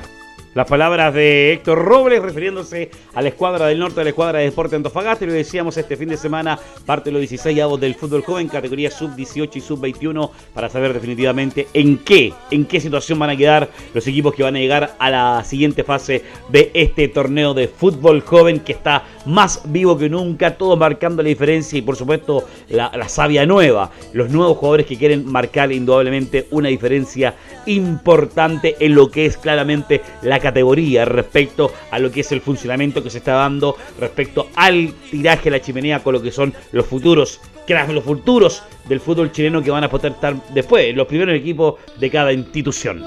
Las 0.54 0.68
palabras 0.68 1.14
de 1.14 1.54
Héctor 1.54 1.86
Robles 1.86 2.22
refiriéndose 2.22 2.92
a 3.14 3.22
la 3.22 3.30
escuadra 3.30 3.68
del 3.68 3.80
norte 3.80 4.02
de 4.02 4.04
la 4.04 4.10
escuadra 4.10 4.40
de 4.40 4.46
Deporte 4.46 4.76
Antofagasta. 4.76 5.24
Y 5.24 5.28
lo 5.30 5.34
decíamos 5.34 5.78
este 5.78 5.96
fin 5.96 6.10
de 6.10 6.18
semana, 6.18 6.60
parte 6.86 7.06
de 7.06 7.14
los 7.14 7.22
16 7.22 7.58
avos 7.62 7.80
del 7.80 7.96
fútbol 7.96 8.22
joven, 8.22 8.50
categoría 8.50 8.92
sub-18 8.92 9.50
y 9.56 9.62
sub-21, 9.62 10.30
para 10.54 10.68
saber 10.68 10.92
definitivamente 10.92 11.70
en 11.74 12.00
qué, 12.00 12.34
en 12.52 12.66
qué 12.66 12.82
situación 12.82 13.18
van 13.18 13.30
a 13.30 13.38
quedar 13.38 13.70
los 13.94 14.06
equipos 14.08 14.36
que 14.36 14.44
van 14.44 14.58
a 14.58 14.60
llegar 14.60 14.94
a 15.00 15.10
la 15.10 15.42
siguiente 15.46 15.86
fase 15.86 16.22
de 16.50 16.70
este 16.74 17.08
torneo 17.08 17.54
de 17.54 17.70
fútbol 17.70 18.20
joven 18.20 18.60
que 18.60 18.74
está 18.74 19.06
más 19.26 19.62
vivo 19.64 19.98
que 19.98 20.10
nunca, 20.10 20.58
todo 20.58 20.76
marcando 20.76 21.24
la 21.24 21.30
diferencia 21.30 21.80
y 21.80 21.82
por 21.82 21.96
supuesto 21.96 22.46
la, 22.68 22.92
la 22.94 23.08
savia 23.08 23.46
nueva, 23.46 23.92
los 24.12 24.30
nuevos 24.30 24.58
jugadores 24.58 24.86
que 24.86 24.98
quieren 24.98 25.32
marcar 25.32 25.72
indudablemente 25.72 26.48
una 26.52 26.68
diferencia 26.68 27.36
importante 27.68 28.76
en 28.80 28.96
lo 28.96 29.10
que 29.10 29.26
es 29.26 29.38
claramente 29.38 30.02
la 30.22 30.41
categoría 30.42 31.06
respecto 31.06 31.72
a 31.92 32.00
lo 32.00 32.12
que 32.12 32.22
es 32.22 32.32
el 32.32 32.42
funcionamiento 32.42 33.04
que 33.04 33.10
se 33.10 33.20
está 33.20 33.34
dando 33.34 33.78
respecto 34.00 34.50
al 34.56 34.94
tiraje 35.10 35.46
de 35.46 35.52
la 35.52 35.62
chimenea 35.62 36.04
con 36.04 36.14
lo 36.14 36.22
que 36.22 36.32
son 36.32 36.54
los 36.72 36.86
futuros 36.86 37.40
los 37.72 38.04
futuros 38.04 38.64
del 38.88 39.00
fútbol 39.00 39.32
chileno 39.32 39.62
que 39.62 39.72
van 39.72 39.84
a 39.84 39.90
poder 39.90 40.14
estar 40.14 40.36
después, 40.54 40.94
los 40.96 41.08
primeros 41.08 41.36
equipos 41.36 41.76
de 41.98 42.10
cada 42.10 42.34
institución. 42.34 43.04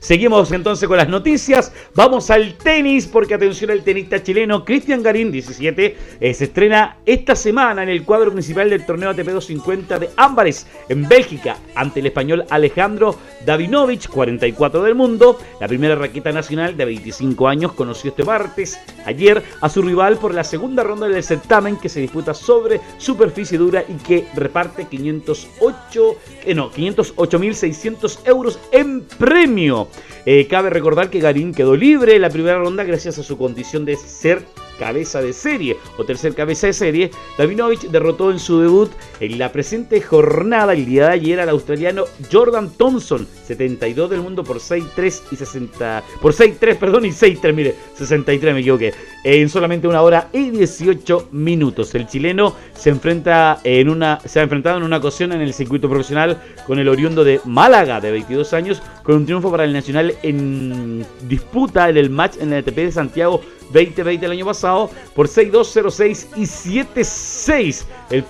Seguimos 0.00 0.50
entonces 0.50 0.88
con 0.88 0.96
las 0.96 1.10
noticias. 1.10 1.72
Vamos 1.94 2.30
al 2.30 2.54
tenis, 2.54 3.06
porque 3.06 3.34
atención 3.34 3.70
al 3.70 3.82
tenista 3.82 4.22
chileno 4.22 4.64
Cristian 4.64 5.02
Garín, 5.02 5.30
17, 5.30 5.96
eh, 6.20 6.34
se 6.34 6.44
estrena 6.44 6.96
esta 7.04 7.36
semana 7.36 7.82
en 7.82 7.90
el 7.90 8.02
cuadro 8.04 8.32
principal 8.32 8.70
del 8.70 8.86
torneo 8.86 9.10
ATP 9.10 9.28
250 9.28 9.98
de 9.98 10.08
Ámbares, 10.16 10.66
en 10.88 11.06
Bélgica, 11.06 11.58
ante 11.74 12.00
el 12.00 12.06
español 12.06 12.46
Alejandro 12.48 13.14
Davinovich, 13.44 14.08
44 14.08 14.82
del 14.82 14.94
mundo. 14.94 15.38
La 15.60 15.68
primera 15.68 15.94
raqueta 15.94 16.32
nacional 16.32 16.78
de 16.78 16.86
25 16.86 17.46
años 17.46 17.72
conoció 17.74 18.08
este 18.08 18.24
martes, 18.24 18.80
ayer, 19.04 19.42
a 19.60 19.68
su 19.68 19.82
rival 19.82 20.16
por 20.16 20.32
la 20.32 20.44
segunda 20.44 20.82
ronda 20.82 21.08
del 21.08 21.22
certamen 21.22 21.76
que 21.76 21.90
se 21.90 22.00
disputa 22.00 22.32
sobre 22.32 22.80
superficie 22.96 23.58
dura 23.58 23.84
y 23.86 23.94
que 23.96 24.26
reparte 24.34 24.86
508, 24.86 26.16
eh, 26.46 26.54
no, 26.54 26.72
508.600 26.72 28.20
euros 28.24 28.58
en 28.72 29.02
premio. 29.02 29.89
Eh, 30.26 30.46
cabe 30.48 30.70
recordar 30.70 31.10
que 31.10 31.20
Garín 31.20 31.54
quedó 31.54 31.76
libre 31.76 32.16
en 32.16 32.22
la 32.22 32.30
primera 32.30 32.58
ronda 32.58 32.84
gracias 32.84 33.18
a 33.18 33.22
su 33.22 33.38
condición 33.38 33.84
de 33.84 33.96
ser 33.96 34.44
cabeza 34.80 35.20
de 35.20 35.34
serie 35.34 35.76
o 35.98 36.04
tercer 36.04 36.34
cabeza 36.34 36.66
de 36.66 36.72
serie, 36.72 37.10
Davinovich 37.36 37.82
derrotó 37.82 38.30
en 38.30 38.38
su 38.38 38.60
debut 38.60 38.90
en 39.20 39.38
la 39.38 39.52
presente 39.52 40.00
jornada 40.00 40.72
el 40.72 40.86
día 40.86 41.08
de 41.08 41.12
ayer 41.12 41.38
al 41.38 41.50
australiano 41.50 42.06
Jordan 42.32 42.70
Thompson, 42.76 43.28
72 43.46 44.08
del 44.08 44.22
mundo 44.22 44.42
por 44.42 44.56
6-3 44.56 45.20
y 45.30 45.36
60 45.36 46.02
por 46.22 46.32
6-3, 46.32 46.78
perdón, 46.78 47.04
y 47.04 47.10
6-3, 47.10 47.52
mire, 47.52 47.74
63 47.94 48.54
me 48.54 48.60
equivoqué, 48.60 48.94
en 49.22 49.48
solamente 49.50 49.86
una 49.86 50.00
hora 50.00 50.30
y 50.32 50.48
18 50.48 51.28
minutos. 51.32 51.94
El 51.94 52.06
chileno 52.06 52.54
se 52.74 52.88
enfrenta 52.88 53.60
en 53.64 53.90
una 53.90 54.18
se 54.24 54.40
ha 54.40 54.42
enfrentado 54.42 54.78
en 54.78 54.84
una 54.84 54.96
ocasión 54.96 55.32
en 55.32 55.42
el 55.42 55.52
circuito 55.52 55.90
profesional 55.90 56.40
con 56.66 56.78
el 56.78 56.88
oriundo 56.88 57.22
de 57.22 57.40
Málaga 57.44 58.00
de 58.00 58.10
22 58.12 58.54
años 58.54 58.82
con 59.02 59.16
un 59.16 59.26
triunfo 59.26 59.50
para 59.50 59.64
el 59.64 59.72
Nacional 59.74 60.14
en 60.22 61.04
disputa 61.28 61.90
en 61.90 61.98
el 61.98 62.08
match 62.08 62.36
en 62.40 62.52
el 62.52 62.60
ATP 62.60 62.76
de 62.76 62.92
Santiago 62.92 63.42
2020 63.72 64.26
el 64.26 64.32
año 64.32 64.46
pasado 64.46 64.90
por 65.14 65.28
6-2, 65.28 65.52
0-6 65.52 66.26
y 66.36 66.42
7-6. 66.42 67.84
El, 68.10 68.24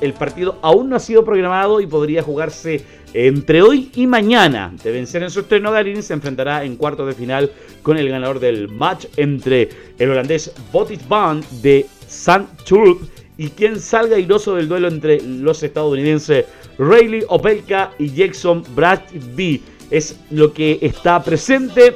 el 0.00 0.12
partido 0.14 0.58
aún 0.62 0.90
no 0.90 0.96
ha 0.96 1.00
sido 1.00 1.24
programado 1.24 1.80
y 1.80 1.86
podría 1.86 2.22
jugarse 2.22 2.84
entre 3.14 3.62
hoy 3.62 3.90
y 3.94 4.06
mañana. 4.06 4.72
De 4.82 4.90
vencer 4.90 5.22
en 5.22 5.30
su 5.30 5.40
estreno, 5.40 5.72
Garín 5.72 6.02
se 6.02 6.14
enfrentará 6.14 6.64
en 6.64 6.76
cuartos 6.76 7.06
de 7.06 7.14
final 7.14 7.50
con 7.82 7.96
el 7.96 8.08
ganador 8.08 8.40
del 8.40 8.68
match 8.68 9.06
entre 9.16 9.68
el 9.98 10.10
holandés 10.10 10.52
Botis 10.72 11.06
Van 11.08 11.42
de 11.62 11.86
St. 12.06 12.46
Tulp 12.64 13.02
y 13.36 13.48
quien 13.48 13.80
salga 13.80 14.16
airoso 14.16 14.54
del 14.54 14.68
duelo 14.68 14.88
entre 14.88 15.20
los 15.22 15.62
estadounidenses 15.62 16.46
Rayleigh 16.78 17.24
Opelka 17.28 17.92
y 17.98 18.10
Jackson 18.10 18.62
Bradby. 18.74 19.62
Es 19.90 20.18
lo 20.30 20.52
que 20.52 20.78
está 20.80 21.22
presente 21.22 21.94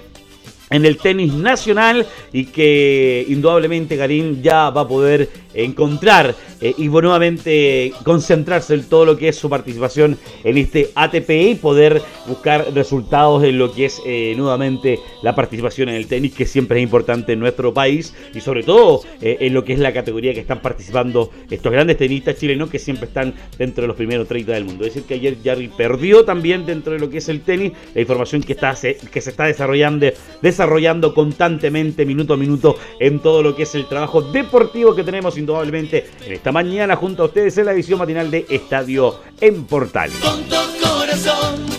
en 0.70 0.84
el 0.84 0.98
tenis 0.98 1.32
nacional 1.32 2.06
y 2.32 2.46
que 2.46 3.24
indudablemente 3.28 3.96
Garín 3.96 4.42
ya 4.42 4.70
va 4.70 4.82
a 4.82 4.88
poder 4.88 5.28
encontrar 5.56 6.34
eh, 6.60 6.74
y 6.78 6.88
nuevamente 6.88 7.92
concentrarse 8.04 8.74
en 8.74 8.84
todo 8.84 9.04
lo 9.04 9.16
que 9.16 9.28
es 9.28 9.36
su 9.36 9.50
participación 9.50 10.18
en 10.44 10.58
este 10.58 10.90
ATP 10.94 11.30
y 11.30 11.54
poder 11.56 12.00
buscar 12.26 12.66
resultados 12.74 13.44
en 13.44 13.58
lo 13.58 13.72
que 13.72 13.86
es 13.86 14.00
eh, 14.06 14.34
nuevamente 14.36 14.98
la 15.22 15.34
participación 15.34 15.88
en 15.88 15.96
el 15.96 16.06
tenis 16.06 16.34
que 16.34 16.46
siempre 16.46 16.78
es 16.78 16.84
importante 16.84 17.32
en 17.32 17.40
nuestro 17.40 17.74
país 17.74 18.14
y 18.34 18.40
sobre 18.40 18.62
todo 18.62 19.02
eh, 19.20 19.38
en 19.40 19.54
lo 19.54 19.64
que 19.64 19.74
es 19.74 19.78
la 19.78 19.92
categoría 19.92 20.32
que 20.32 20.40
están 20.40 20.60
participando 20.60 21.30
estos 21.50 21.72
grandes 21.72 21.96
tenistas 21.96 22.36
chilenos 22.36 22.70
que 22.70 22.78
siempre 22.78 23.06
están 23.06 23.34
dentro 23.58 23.82
de 23.82 23.88
los 23.88 23.96
primeros 23.96 24.28
30 24.28 24.52
del 24.52 24.64
mundo. 24.64 24.84
Es 24.84 24.94
decir 24.94 25.06
que 25.06 25.14
ayer 25.14 25.36
Jarry 25.44 25.68
perdió 25.68 26.24
también 26.24 26.66
dentro 26.66 26.92
de 26.92 26.98
lo 26.98 27.10
que 27.10 27.18
es 27.18 27.28
el 27.28 27.40
tenis 27.40 27.72
la 27.94 28.00
información 28.00 28.42
que, 28.42 28.52
está, 28.52 28.74
que 28.74 29.20
se 29.20 29.30
está 29.30 29.44
desarrollando, 29.44 30.06
desarrollando 30.42 31.14
constantemente 31.14 32.04
minuto 32.06 32.34
a 32.34 32.36
minuto 32.36 32.76
en 33.00 33.20
todo 33.20 33.42
lo 33.42 33.54
que 33.54 33.64
es 33.64 33.74
el 33.74 33.86
trabajo 33.86 34.22
deportivo 34.22 34.94
que 34.94 35.04
tenemos 35.04 35.36
indudablemente 35.46 36.10
en 36.26 36.32
esta 36.32 36.50
mañana 36.50 36.96
junto 36.96 37.22
a 37.22 37.26
ustedes 37.26 37.56
en 37.56 37.66
la 37.66 37.72
edición 37.72 38.00
matinal 38.00 38.28
de 38.32 38.46
Estadio 38.50 39.20
en 39.40 39.64
Portal. 39.64 40.10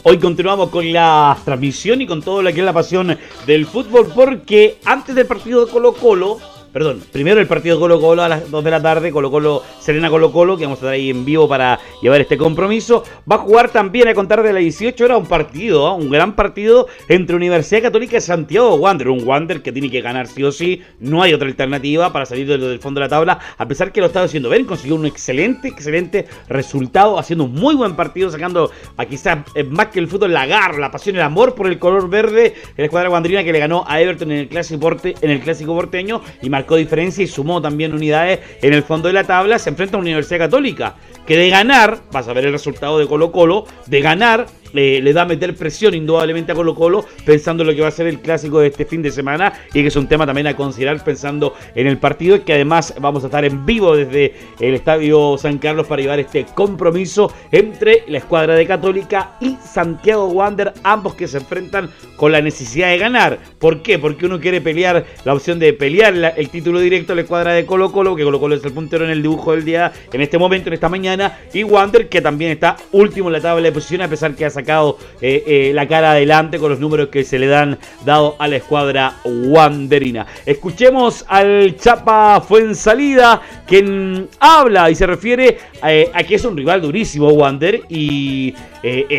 Hoy 0.04 0.18
continuamos 0.20 0.70
con 0.70 0.90
la 0.94 1.38
transmisión 1.44 2.02
y 2.02 2.08
con 2.08 2.22
todo 2.22 2.42
lo 2.42 2.54
que 2.54 2.60
es 2.60 2.66
la 2.66 2.72
pasión 2.72 3.18
del 3.46 3.66
fútbol 3.66 4.10
porque 4.16 4.78
antes 4.86 5.14
del 5.16 5.26
partido 5.26 5.66
de 5.66 5.72
Colo 5.72 5.94
Colo 5.94 6.40
perdón, 6.78 7.02
primero 7.12 7.42
el 7.42 7.48
partido 7.48 7.80
Colo 7.80 8.00
Colo 8.00 8.22
a 8.22 8.30
las 8.30 8.52
2 8.52 8.64
de 8.64 8.70
la 8.70 8.80
tarde, 8.80 9.12
Colo 9.12 9.32
Colo, 9.32 9.64
Serena 9.80 10.12
Colo 10.12 10.32
Colo, 10.32 10.56
que 10.56 10.66
vamos 10.66 10.78
a 10.78 10.82
estar 10.82 10.94
ahí 10.94 11.10
en 11.10 11.26
vivo 11.26 11.50
para 11.50 11.80
llevar 12.04 12.22
este 12.22 12.38
compromiso. 12.38 13.04
Va 13.30 13.38
a 13.38 13.40
jugar 13.40 13.72
también 13.72 14.08
a 14.08 14.14
contar 14.14 14.44
de 14.44 14.54
las 14.54 14.62
18 14.62 15.06
horas 15.06 15.18
un 15.18 15.26
partido, 15.26 15.88
¿ah? 15.88 15.96
un 15.96 16.12
gran 16.12 16.36
partido 16.36 16.86
entre 17.08 17.36
Universidad 17.36 17.82
Católica 17.82 18.18
y 18.18 18.22
Santiago 18.22 18.76
Wander, 18.76 19.10
un 19.10 19.28
Wander 19.28 19.64
que 19.64 19.72
tiene 19.72 19.90
que 19.90 20.02
ganar 20.02 20.28
sí 20.28 20.44
o 20.44 20.52
sí, 20.52 20.84
no 21.00 21.24
hay 21.24 21.34
otra 21.34 21.48
alternativa 21.48 22.14
para 22.14 22.28
salir 22.28 22.48
del, 22.48 22.78
fondo 22.78 23.00
de 23.00 23.06
la 23.06 23.10
tabla, 23.10 23.40
a 23.58 23.68
pesar 23.68 23.92
que 23.92 24.00
lo 24.00 24.06
estaba 24.06 24.26
haciendo 24.28 24.48
bien, 24.52 24.66
consiguió 24.66 24.98
un 24.98 25.08
excelente, 25.08 25.70
excelente 25.70 26.28
resultado, 26.48 27.18
haciendo 27.18 27.46
un 27.46 27.54
muy 27.54 27.74
buen 27.74 27.96
partido, 27.96 28.30
sacando 28.30 28.70
a 28.98 29.06
quizás 29.06 29.40
eh, 29.56 29.64
más 29.64 29.88
que 29.88 29.98
el 29.98 30.08
fútbol, 30.08 30.32
la 30.32 30.46
garra, 30.46 30.78
la 30.78 30.92
pasión, 30.92 31.16
el 31.16 31.24
amor 31.24 31.56
por 31.56 31.66
el 31.66 31.80
color 31.80 32.08
verde, 32.08 32.54
la 32.76 32.84
escuadra 32.84 33.10
guandrina 33.10 33.44
que 33.44 33.52
le 33.52 33.58
ganó 33.58 33.84
a 33.88 34.00
Everton 34.00 34.32
en 34.32 34.38
el 34.38 34.48
clásico, 34.48 34.96
en 35.04 35.32
el 35.32 35.40
clásico 35.40 35.74
porteño 35.74 36.22
y 36.44 36.52
marcó 36.52 36.67
diferencia 36.76 37.24
y 37.24 37.28
sumó 37.28 37.62
también 37.62 37.94
unidades 37.94 38.40
en 38.62 38.74
el 38.74 38.84
fondo 38.84 39.08
de 39.08 39.14
la 39.14 39.24
tabla. 39.24 39.60
Se 39.60 39.70
enfrenta 39.70 39.98
a 39.98 40.00
una 40.00 40.08
Universidad 40.08 40.40
Católica 40.40 40.96
que 41.26 41.38
de 41.38 41.50
ganar, 41.50 42.00
vas 42.12 42.28
a 42.28 42.34
ver 42.34 42.46
el 42.46 42.52
resultado 42.52 42.98
de 43.00 43.08
Colo 43.08 43.32
Colo, 43.32 43.66
de 43.86 44.02
ganar 44.02 44.48
le 44.74 45.14
da 45.14 45.24
a 45.24 45.26
meter 45.26 45.56
presión 45.56 45.94
indudablemente 45.94 46.52
a 46.52 46.56
Colo 46.56 46.76
Colo, 46.76 47.06
pensando 47.26 47.64
en 47.64 47.68
lo 47.68 47.76
que 47.76 47.82
va 47.82 47.88
a 47.88 47.92
ser 47.92 48.08
el 48.08 48.20
clásico 48.20 48.60
de 48.60 48.68
este 48.68 48.86
fin 48.86 49.02
de 49.02 49.12
semana 49.12 49.54
y 49.74 49.82
que 49.82 49.88
es 49.88 49.96
un 49.96 50.08
tema 50.08 50.26
también 50.26 50.48
a 50.48 50.56
considerar 50.56 51.04
pensando 51.04 51.54
en 51.76 51.88
el 51.88 51.98
partido, 51.98 52.44
que 52.44 52.54
además 52.54 52.94
vamos 53.00 53.24
a 53.24 53.28
estar 53.28 53.46
en 53.46 53.66
vivo 53.66 53.96
desde 53.96 54.34
el 54.60 54.74
Estadio 54.74 55.38
San 55.38 55.58
Carlos 55.58 55.88
para 55.88 56.02
llevar 56.02 56.20
este 56.20 56.46
compromiso 56.46 57.32
entre 57.52 58.04
la 58.08 58.20
escuadra 58.20 58.56
de 58.56 58.66
Católica 58.66 59.38
y 59.40 59.58
Santiago 59.64 60.28
Wander, 60.28 60.74
ambos 60.84 61.16
que 61.16 61.28
se 61.28 61.38
enfrentan 61.38 61.90
con 62.16 62.32
la 62.32 62.42
necesidad 62.42 62.90
de 62.90 62.98
ganar. 62.98 63.40
¿Por 63.60 63.82
qué? 63.82 64.00
Porque 64.00 64.26
uno 64.26 64.40
quiere 64.40 64.62
pelear 64.62 65.06
la 65.24 65.34
opción 65.34 65.60
de 65.60 65.74
pelear 65.74 66.34
el 66.36 66.50
título 66.50 66.80
directo 66.80 67.14
a 67.14 67.16
la 67.16 67.22
escuadra 67.22 67.54
de 67.54 67.66
Colo 67.66 67.92
Colo, 67.92 68.16
que 68.16 68.24
Colo 68.24 68.40
Colo 68.40 68.56
es 68.56 68.64
el 68.64 68.72
puntero 68.72 69.06
en 69.06 69.12
el 69.12 69.22
dibujo 69.22 69.52
del 69.52 69.66
día 69.66 69.92
en 70.12 70.22
este 70.22 70.38
momento, 70.38 70.70
en 70.70 70.74
esta 70.74 70.90
mañana, 70.90 71.40
y 71.54 71.64
Wander 71.64 72.10
que 72.10 72.22
también 72.22 72.52
está 72.52 72.78
último 72.92 73.30
en 73.30 73.34
la 73.34 73.42
tabla 73.42 73.64
de 73.64 73.72
posiciones 73.72 74.08
a 74.08 74.10
pesar 74.10 74.36
que 74.36 74.46
ha 74.46 74.50
sacado 74.50 74.67
eh, 74.68 74.92
eh, 75.22 75.72
la 75.74 75.88
cara 75.88 76.12
adelante 76.12 76.60
con 76.60 76.70
los 76.70 76.80
números 76.80 77.08
que 77.08 77.24
se 77.24 77.40
le 77.40 77.48
dan 77.48 77.78
dado 78.06 78.36
a 78.38 78.48
la 78.48 78.58
escuadra 78.58 79.16
wanderina. 79.24 80.26
Escuchemos 80.46 81.24
al 81.30 81.78
Chapa 81.78 82.42
Fuensalida, 82.42 83.42
quien 83.66 84.28
habla 84.40 84.92
y 84.92 84.96
se 84.96 85.08
refiere 85.08 85.58
a 85.82 86.24
que 86.24 86.36
es 86.36 86.44
un 86.44 86.58
rival 86.58 86.82
durísimo, 86.82 87.30
Wander, 87.30 87.82
y 87.88 88.54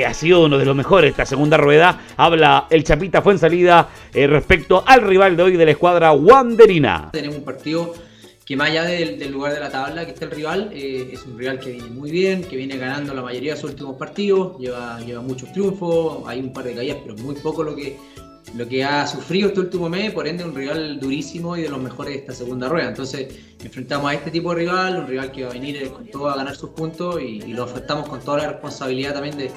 ha 0.07 0.12
sido 0.12 0.45
uno 0.45 0.59
de 0.59 0.67
los 0.67 0.76
mejores 0.76 1.11
esta 1.11 1.25
segunda 1.25 1.57
rueda. 1.57 1.99
Habla 2.17 2.67
el 2.69 2.85
Chapita 2.85 3.23
Fuensalida 3.23 3.88
respecto 4.12 4.85
al 4.87 5.02
rival 5.02 5.37
de 5.37 5.43
hoy 5.45 5.57
de 5.57 5.64
la 5.64 5.71
escuadra 5.71 6.12
wanderina. 6.12 7.09
Tenemos 7.12 7.37
un 7.37 7.45
partido 7.45 7.95
que 8.49 8.57
más 8.57 8.71
allá 8.71 8.85
del, 8.85 9.31
lugar 9.31 9.52
de 9.52 9.61
la 9.61 9.69
tabla 9.69 10.07
que 10.07 10.12
está 10.12 10.25
el 10.25 10.31
rival, 10.31 10.71
eh, 10.73 11.11
es 11.12 11.23
un 11.26 11.38
rival 11.38 11.61
que 11.61 11.71
viene 11.73 11.90
muy 11.90 12.11
bien, 12.11 12.43
que 12.43 12.57
viene 12.57 12.78
ganando 12.78 13.12
la 13.12 13.21
mayoría 13.21 13.52
de 13.52 13.61
sus 13.61 13.73
últimos 13.73 13.97
partidos, 13.97 14.59
lleva, 14.59 14.99
lleva 15.00 15.21
muchos 15.21 15.52
triunfos, 15.52 16.26
hay 16.26 16.40
un 16.40 16.50
par 16.50 16.64
de 16.64 16.75
caídas, 16.75 16.97
pero 17.05 17.14
muy 17.23 17.35
poco 17.35 17.62
lo 17.62 17.76
que, 17.76 17.99
lo 18.57 18.67
que 18.67 18.83
ha 18.83 19.07
sufrido 19.07 19.49
este 19.49 19.61
último 19.61 19.90
mes, 19.90 20.12
por 20.12 20.26
ende 20.26 20.45
un 20.45 20.55
rival 20.55 20.99
durísimo 20.99 21.59
y 21.59 21.62
de 21.64 21.69
los 21.69 21.78
mejores 21.78 22.14
de 22.14 22.21
esta 22.21 22.33
segunda 22.33 22.71
rueda. 22.71 22.88
Entonces 22.88 23.28
enfrentamos 23.62 24.11
a 24.11 24.14
este 24.14 24.31
tipo 24.31 24.55
de 24.55 24.61
rival, 24.61 25.00
un 25.00 25.07
rival 25.07 25.31
que 25.31 25.45
va 25.45 25.50
a 25.50 25.52
venir 25.52 25.76
eh, 25.76 25.90
con 25.90 26.07
todo 26.07 26.31
a 26.31 26.37
ganar 26.37 26.57
sus 26.57 26.71
puntos 26.71 27.21
y, 27.21 27.52
lo 27.52 27.64
afectamos 27.64 28.09
con 28.09 28.21
toda 28.21 28.38
la 28.38 28.52
responsabilidad 28.52 29.12
también 29.12 29.37
de, 29.37 29.52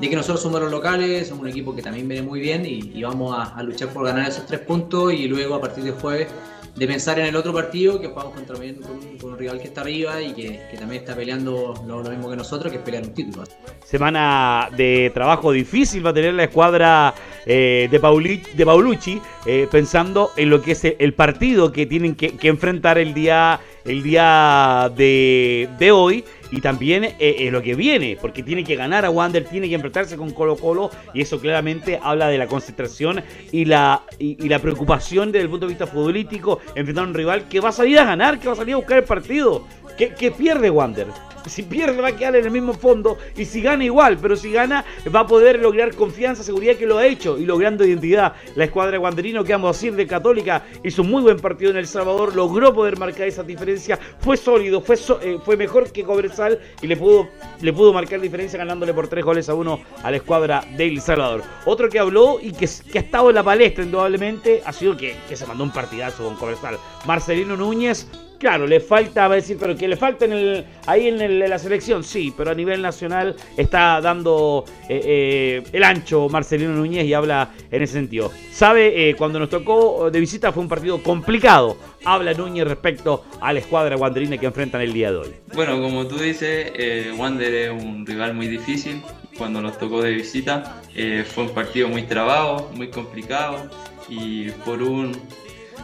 que 0.00 0.16
nosotros 0.16 0.40
somos 0.40 0.62
los 0.62 0.70
locales, 0.70 1.28
somos 1.28 1.42
un 1.42 1.50
equipo 1.50 1.76
que 1.76 1.82
también 1.82 2.08
viene 2.08 2.26
muy 2.26 2.40
bien 2.40 2.64
y, 2.64 3.02
vamos 3.02 3.36
a, 3.36 3.54
a, 3.54 3.62
luchar 3.62 3.90
por 3.90 4.06
ganar 4.06 4.30
esos 4.30 4.46
tres 4.46 4.60
puntos 4.60 5.12
y 5.12 5.28
luego 5.28 5.56
a 5.56 5.60
partir 5.60 5.84
de 5.84 5.90
jueves 5.90 6.28
de 6.76 6.86
pensar 6.86 7.18
en 7.18 7.26
el 7.26 7.36
otro 7.36 7.52
partido 7.52 8.00
que 8.00 8.08
jugamos 8.08 8.34
contra 8.34 8.56
con, 8.56 9.30
un, 9.30 9.38
rival 9.38 9.60
que 9.60 9.68
está 9.68 9.80
arriba 9.82 10.20
y 10.20 10.32
que, 10.32 10.60
también 10.78 11.02
está 11.02 11.14
peleando 11.14 11.74
lo, 11.86 12.02
mismo 12.02 12.30
que 12.30 12.36
nosotros, 12.36 12.70
que 12.70 12.78
es 12.78 12.84
pelear 12.84 13.04
un 13.04 13.14
título. 13.14 13.44
Semana 13.84 14.68
de 14.76 15.10
trabajo 15.12 15.52
difícil 15.52 16.04
va 16.04 16.10
a 16.10 16.14
tener 16.14 16.34
la 16.34 16.44
escuadra 16.44 17.14
eh, 17.46 17.88
de, 17.90 18.42
de 18.54 18.64
Paulucci, 18.66 19.20
eh, 19.46 19.68
pensando 19.70 20.30
en 20.36 20.50
lo 20.50 20.62
que 20.62 20.72
es 20.72 20.84
el 20.84 21.14
partido 21.14 21.72
que 21.72 21.86
tienen 21.86 22.14
que, 22.14 22.36
enfrentar 22.42 22.98
el 22.98 23.14
día, 23.14 23.60
el 23.84 24.02
día 24.02 24.90
de, 24.94 25.68
de 25.78 25.92
hoy 25.92 26.24
y 26.50 26.60
también 26.60 27.04
eh, 27.04 27.16
eh, 27.18 27.50
lo 27.50 27.62
que 27.62 27.74
viene, 27.74 28.16
porque 28.20 28.42
tiene 28.42 28.64
que 28.64 28.76
ganar 28.76 29.04
a 29.04 29.10
Wander, 29.10 29.44
tiene 29.44 29.68
que 29.68 29.74
enfrentarse 29.74 30.16
con 30.16 30.30
Colo 30.30 30.56
Colo 30.56 30.90
y 31.14 31.22
eso 31.22 31.40
claramente 31.40 31.98
habla 32.02 32.28
de 32.28 32.38
la 32.38 32.46
concentración 32.46 33.22
y 33.52 33.64
la, 33.64 34.02
y, 34.18 34.48
la 34.48 34.58
preocupación 34.58 35.32
desde 35.32 35.44
el 35.44 35.50
punto 35.50 35.66
de 35.66 35.70
vista 35.70 35.86
futbolístico, 35.86 36.60
enfrentar 36.74 37.04
a 37.04 37.08
un 37.08 37.14
rival 37.14 37.48
que 37.48 37.60
va 37.60 37.70
a 37.70 37.72
salir 37.72 37.98
a 37.98 38.04
ganar, 38.04 38.38
que 38.38 38.48
va 38.48 38.54
a 38.54 38.56
salir 38.56 38.74
a 38.74 38.78
buscar 38.78 38.98
el 38.98 39.04
partido, 39.04 39.66
que, 39.96 40.14
que 40.14 40.30
pierde 40.30 40.70
Wander 40.70 41.06
si 41.46 41.62
pierde 41.62 42.00
va 42.00 42.08
a 42.08 42.16
quedar 42.16 42.36
en 42.36 42.44
el 42.44 42.50
mismo 42.50 42.72
fondo 42.74 43.18
y 43.36 43.44
si 43.44 43.62
gana 43.62 43.84
igual, 43.84 44.18
pero 44.20 44.36
si 44.36 44.52
gana 44.52 44.84
va 45.14 45.20
a 45.20 45.26
poder 45.26 45.60
lograr 45.60 45.94
confianza, 45.94 46.42
seguridad 46.42 46.76
que 46.76 46.86
lo 46.86 46.98
ha 46.98 47.06
hecho 47.06 47.38
y 47.38 47.46
logrando 47.46 47.84
identidad. 47.84 48.34
La 48.56 48.64
escuadra 48.64 48.92
de 48.92 48.98
Guanderino, 48.98 49.44
que 49.44 49.52
vamos 49.52 49.70
a 49.70 49.72
decir, 49.72 49.94
de 49.94 50.06
Católica, 50.06 50.64
hizo 50.82 51.02
un 51.02 51.10
muy 51.10 51.22
buen 51.22 51.38
partido 51.38 51.70
en 51.70 51.76
El 51.76 51.86
Salvador, 51.86 52.34
logró 52.34 52.72
poder 52.72 52.98
marcar 52.98 53.28
esa 53.28 53.42
diferencia, 53.42 53.98
fue 54.18 54.36
sólido, 54.36 54.80
fue, 54.80 54.96
eh, 55.22 55.38
fue 55.44 55.56
mejor 55.56 55.90
que 55.92 56.04
Cobresal 56.04 56.58
y 56.82 56.86
le 56.86 56.96
pudo, 56.96 57.28
le 57.60 57.72
pudo 57.72 57.92
marcar 57.92 58.20
diferencia 58.20 58.58
ganándole 58.58 58.94
por 58.94 59.08
tres 59.08 59.24
goles 59.24 59.48
a 59.48 59.54
uno 59.54 59.80
a 60.02 60.10
la 60.10 60.16
escuadra 60.16 60.64
de 60.76 60.88
El 60.88 61.00
Salvador. 61.00 61.42
Otro 61.64 61.88
que 61.88 61.98
habló 61.98 62.38
y 62.40 62.52
que, 62.52 62.68
que 62.90 62.98
ha 62.98 63.02
estado 63.02 63.30
en 63.30 63.36
la 63.36 63.42
palestra 63.42 63.84
indudablemente 63.84 64.62
ha 64.64 64.72
sido 64.72 64.96
que, 64.96 65.16
que 65.28 65.36
se 65.36 65.46
mandó 65.46 65.64
un 65.64 65.72
partidazo 65.72 66.24
con 66.24 66.36
Cobresal. 66.36 66.78
Marcelino 67.06 67.56
Núñez 67.56 68.06
Claro, 68.40 68.66
le 68.66 68.80
falta, 68.80 69.28
va 69.28 69.34
a 69.34 69.36
decir, 69.36 69.58
pero 69.60 69.76
que 69.76 69.86
le 69.86 69.96
falta 69.96 70.24
en 70.24 70.32
el, 70.32 70.64
ahí 70.86 71.08
en, 71.08 71.38
la 71.40 71.58
selección, 71.58 72.02
sí, 72.02 72.32
pero 72.34 72.50
a 72.50 72.54
nivel 72.54 72.80
nacional 72.80 73.36
está 73.54 74.00
dando 74.00 74.64
eh, 74.88 75.02
eh, 75.04 75.62
el 75.70 75.84
ancho 75.84 76.26
Marcelino 76.30 76.72
Núñez 76.72 77.04
y 77.04 77.12
habla 77.12 77.50
en 77.70 77.82
ese 77.82 77.92
sentido. 77.92 78.32
Sabe, 78.50 79.10
eh, 79.10 79.14
cuando 79.14 79.38
nos 79.38 79.50
tocó 79.50 80.10
de 80.10 80.18
visita 80.18 80.52
fue 80.52 80.62
un 80.62 80.70
partido 80.70 81.02
complicado. 81.02 81.76
Habla 82.02 82.32
Núñez 82.32 82.66
respecto 82.66 83.26
a 83.42 83.52
la 83.52 83.58
escuadra 83.58 83.96
guanderina 83.96 84.38
que 84.38 84.46
enfrentan 84.46 84.80
el 84.80 84.94
día 84.94 85.12
de 85.12 85.18
hoy. 85.18 85.34
Bueno, 85.52 85.78
como 85.78 86.06
tú 86.06 86.16
dices, 86.16 86.72
Wander 87.18 87.54
es 87.54 87.70
un 87.70 88.06
rival 88.06 88.32
muy 88.32 88.48
difícil. 88.48 89.02
Cuando 89.36 89.60
nos 89.60 89.76
tocó 89.76 90.00
de 90.00 90.12
visita 90.12 90.80
fue 91.26 91.44
un 91.44 91.50
partido 91.50 91.88
muy 91.88 92.04
trabado, 92.04 92.70
muy 92.74 92.88
complicado 92.88 93.68
y 94.08 94.48
por 94.64 94.82
un, 94.82 95.12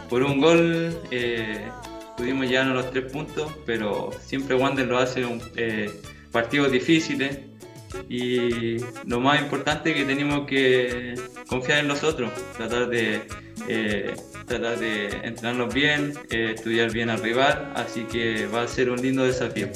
por 0.09 0.23
un 0.23 0.41
gol 0.41 0.99
pudimos 2.17 2.49
llevarnos 2.49 2.77
los 2.77 2.91
tres 2.91 3.13
puntos, 3.13 3.53
pero 3.65 4.11
siempre 4.25 4.57
Wander 4.57 4.87
lo 4.87 4.99
hace 4.99 5.25
un, 5.25 5.41
eh, 5.57 5.91
partidos 6.33 6.73
difíciles 6.73 7.39
y 8.09 8.79
lo 9.07 9.21
más 9.21 9.41
importante 9.41 9.91
es 9.91 9.97
que 9.97 10.05
tenemos 10.05 10.47
que 10.47 11.15
confiar 11.49 11.81
en 11.81 11.89
nosotros, 11.89 12.31
tratar 12.57 12.89
de, 12.89 13.23
eh, 13.69 14.15
tratar 14.47 14.79
de 14.79 15.09
entrenarnos 15.23 15.73
bien, 15.73 16.15
eh, 16.31 16.53
estudiar 16.55 16.93
bien 16.93 17.11
al 17.11 17.23
rival, 17.23 17.73
así 17.75 18.03
que 18.05 18.47
va 18.47 18.63
a 18.63 18.69
ser 18.69 18.91
un 18.91 19.01
lindo 19.01 19.25
desafío. 19.25 19.69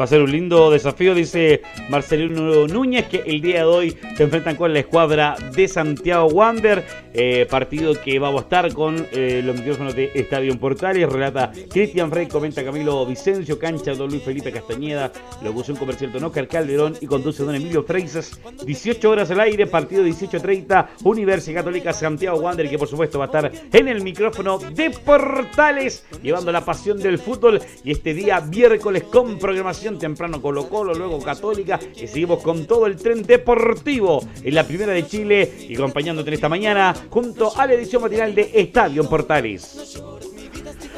Va 0.00 0.04
a 0.06 0.08
ser 0.08 0.22
un 0.22 0.32
lindo 0.32 0.70
desafío, 0.70 1.14
dice 1.14 1.60
Marcelino 1.90 2.66
Núñez, 2.66 3.08
que 3.08 3.24
el 3.26 3.42
día 3.42 3.58
de 3.58 3.64
hoy 3.64 3.98
se 4.16 4.22
enfrentan 4.22 4.56
con 4.56 4.72
la 4.72 4.78
escuadra 4.78 5.36
de 5.54 5.68
Santiago 5.68 6.28
Wander. 6.28 6.82
Eh, 7.12 7.46
partido 7.50 7.92
que 8.00 8.18
vamos 8.18 8.40
a 8.40 8.44
estar 8.44 8.72
con 8.72 9.06
eh, 9.12 9.42
los 9.44 9.54
micrófonos 9.54 9.94
de 9.94 10.10
Estadio 10.14 10.58
Portales. 10.58 11.06
Relata 11.06 11.52
Cristian 11.68 12.10
Frey, 12.10 12.26
comenta 12.26 12.64
Camilo 12.64 13.04
Vicencio, 13.04 13.58
cancha 13.58 13.92
don 13.92 14.08
Luis 14.08 14.22
Felipe 14.22 14.50
Castañeda, 14.50 15.12
locución 15.42 15.76
comercial 15.76 16.10
don 16.10 16.24
Oscar 16.24 16.48
Calderón 16.48 16.96
y 16.98 17.06
conduce 17.06 17.44
don 17.44 17.54
Emilio 17.54 17.84
Freisas. 17.84 18.40
18 18.64 19.10
horas 19.10 19.30
al 19.30 19.40
aire, 19.40 19.66
partido 19.66 20.06
18.30, 20.06 20.86
Universidad 21.04 21.56
Católica 21.56 21.92
Santiago 21.92 22.38
Wander, 22.40 22.70
que 22.70 22.78
por 22.78 22.88
supuesto 22.88 23.18
va 23.18 23.26
a 23.26 23.26
estar 23.26 23.52
en 23.70 23.88
el 23.88 24.02
micrófono 24.02 24.58
de 24.58 24.88
Portales, 24.88 26.06
llevando 26.22 26.50
la 26.50 26.64
pasión 26.64 26.98
del 26.98 27.18
fútbol. 27.18 27.60
Y 27.84 27.90
este 27.90 28.14
día 28.14 28.40
miércoles 28.40 29.02
con 29.02 29.38
programación 29.38 29.81
temprano 29.90 30.40
Colo 30.40 30.68
Colo, 30.68 30.94
luego 30.94 31.20
Católica 31.20 31.78
y 31.96 32.06
seguimos 32.06 32.42
con 32.42 32.66
todo 32.66 32.86
el 32.86 32.96
tren 32.96 33.22
deportivo 33.22 34.22
en 34.42 34.54
la 34.54 34.64
primera 34.64 34.92
de 34.92 35.06
Chile 35.06 35.52
y 35.68 35.74
acompañándote 35.74 36.30
en 36.30 36.34
esta 36.34 36.48
mañana 36.48 36.94
junto 37.10 37.52
a 37.56 37.66
la 37.66 37.74
edición 37.74 38.02
matinal 38.02 38.34
de 38.34 38.50
Estadio 38.54 39.08
Portales. 39.08 40.00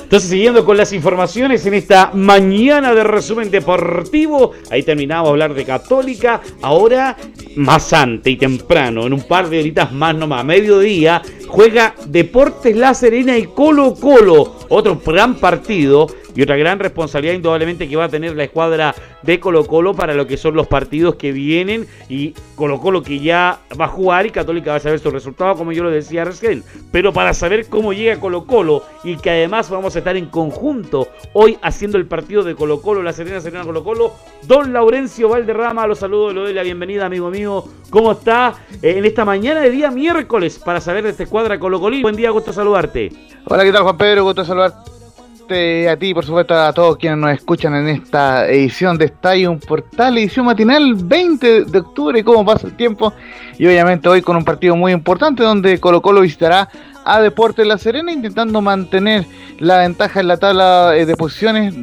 Entonces, 0.03 0.29
siguiendo 0.31 0.65
con 0.67 0.77
las 0.77 0.93
informaciones 0.93 1.65
en 1.65 1.75
esta 1.75 2.11
mañana 2.13 2.95
de 2.95 3.03
resumen 3.03 3.51
deportivo, 3.51 4.53
ahí 4.71 4.83
terminamos 4.83 5.29
de 5.29 5.31
hablar 5.31 5.55
de 5.55 5.65
Católica. 5.65 6.43
Ahora, 6.61 7.17
más 7.57 7.93
antes 7.95 8.33
y 8.33 8.37
temprano, 8.37 9.07
en 9.07 9.15
un 9.15 9.23
par 9.23 9.49
de 9.49 9.61
horitas 9.61 9.91
más 9.93 10.15
nomás, 10.15 10.43
a 10.43 10.45
mediodía, 10.45 11.23
juega 11.49 11.95
Deportes 12.07 12.77
La 12.77 12.93
Serena 12.93 13.39
y 13.39 13.47
Colo 13.47 13.95
Colo. 13.95 14.57
Otro 14.69 15.01
gran 15.05 15.37
partido 15.37 16.07
y 16.35 16.43
otra 16.43 16.57
gran 16.57 16.79
responsabilidad 16.79 17.35
indudablemente 17.35 17.89
que 17.89 17.97
va 17.97 18.05
a 18.05 18.09
tener 18.09 18.35
la 18.37 18.45
escuadra 18.45 18.95
de 19.23 19.41
Colo 19.41 19.67
Colo 19.67 19.95
para 19.95 20.15
lo 20.15 20.27
que 20.27 20.37
son 20.37 20.55
los 20.55 20.67
partidos 20.67 21.15
que 21.17 21.33
vienen 21.33 21.87
y 22.09 22.35
Colo 22.55 22.81
Colo 22.81 23.03
que 23.03 23.21
ya 23.21 23.61
va 23.81 23.87
a 23.87 23.89
jugar 23.89 24.27
y 24.27 24.31
Católica 24.31 24.73
va 24.73 24.77
a 24.77 24.81
saber 24.81 24.99
su 24.99 25.11
resultado 25.11 25.55
como 25.55 25.73
yo 25.73 25.83
lo 25.83 25.91
decía 25.91 26.25
recién. 26.25 26.63
Pero 26.93 27.13
para 27.13 27.35
saber 27.35 27.67
cómo 27.69 27.93
llega 27.93 28.21
Colo 28.21 28.45
Colo 28.45 28.85
y 29.03 29.17
que 29.17 29.31
además 29.31 29.71
vamos 29.71 29.95
a 29.97 29.99
estar 29.99 30.17
en 30.17 30.27
conjunto 30.27 31.09
hoy 31.33 31.59
haciendo 31.63 31.99
el 31.99 32.07
partido 32.07 32.43
de 32.43 32.55
Colo 32.55 32.81
Colo, 32.83 33.03
la 33.03 33.13
Serena 33.13 33.41
Serena 33.41 33.65
Colo 33.65 33.85
Colo, 33.85 34.15
don 34.43 34.73
Laurencio 34.73 35.29
Valderrama, 35.29 35.87
los 35.87 35.99
saludo, 35.99 36.33
le 36.33 36.41
doy 36.41 36.53
la 36.53 36.63
bienvenida 36.63 37.07
amigo 37.07 37.31
mío, 37.31 37.65
¿cómo 37.91 38.13
está 38.13 38.55
eh, 38.83 38.95
en 38.99 39.05
esta 39.05 39.25
mañana 39.25 39.61
de 39.61 39.71
día 39.71 39.91
miércoles 39.91 40.59
para 40.59 40.81
saber 40.81 41.05
de 41.05 41.11
esta 41.11 41.23
escuadra 41.23 41.59
Colo 41.59 41.81
Colo? 41.81 41.97
Buen 42.03 42.17
día, 42.17 42.31
gusto 42.31 42.53
saludarte. 42.53 43.13
Hola, 43.47 43.65
¿qué 43.65 43.73
tal 43.73 43.83
Juan 43.83 43.97
Pedro? 43.97 44.25
Gusto 44.25 44.45
saludarte 44.45 45.04
a 45.47 45.97
ti, 45.99 46.15
por 46.15 46.25
supuesto, 46.25 46.55
a 46.55 46.73
todos 46.73 46.97
quienes 46.97 47.19
nos 47.19 47.33
escuchan 47.33 47.75
en 47.75 47.89
esta 47.89 48.49
edición 48.49 48.97
de 48.97 49.07
Estadio 49.07 49.59
Portal, 49.59 50.17
edición 50.17 50.47
matinal 50.47 50.95
20 50.95 51.65
de 51.67 51.79
octubre, 51.79 52.25
cómo 52.25 52.47
pasa 52.47 52.67
el 52.67 52.77
tiempo. 52.77 53.13
Y 53.59 53.67
obviamente 53.67 54.09
hoy 54.09 54.23
con 54.23 54.37
un 54.37 54.45
partido 54.45 54.75
muy 54.75 54.93
importante 54.93 55.43
donde 55.43 55.79
Colo 55.81 56.01
Colo 56.01 56.23
visitará 56.23 56.71
a 57.05 57.21
Deportes 57.21 57.67
La 57.67 57.79
Serena, 57.79 58.13
intentando 58.13 58.61
mantener 58.61 59.27
la 59.59 59.79
ventaja 59.79 60.21
en 60.21 60.29
la 60.29 60.37
tabla 60.37 60.97
eh, 60.97 61.07
de 61.07 61.17
posiciones 61.17 61.75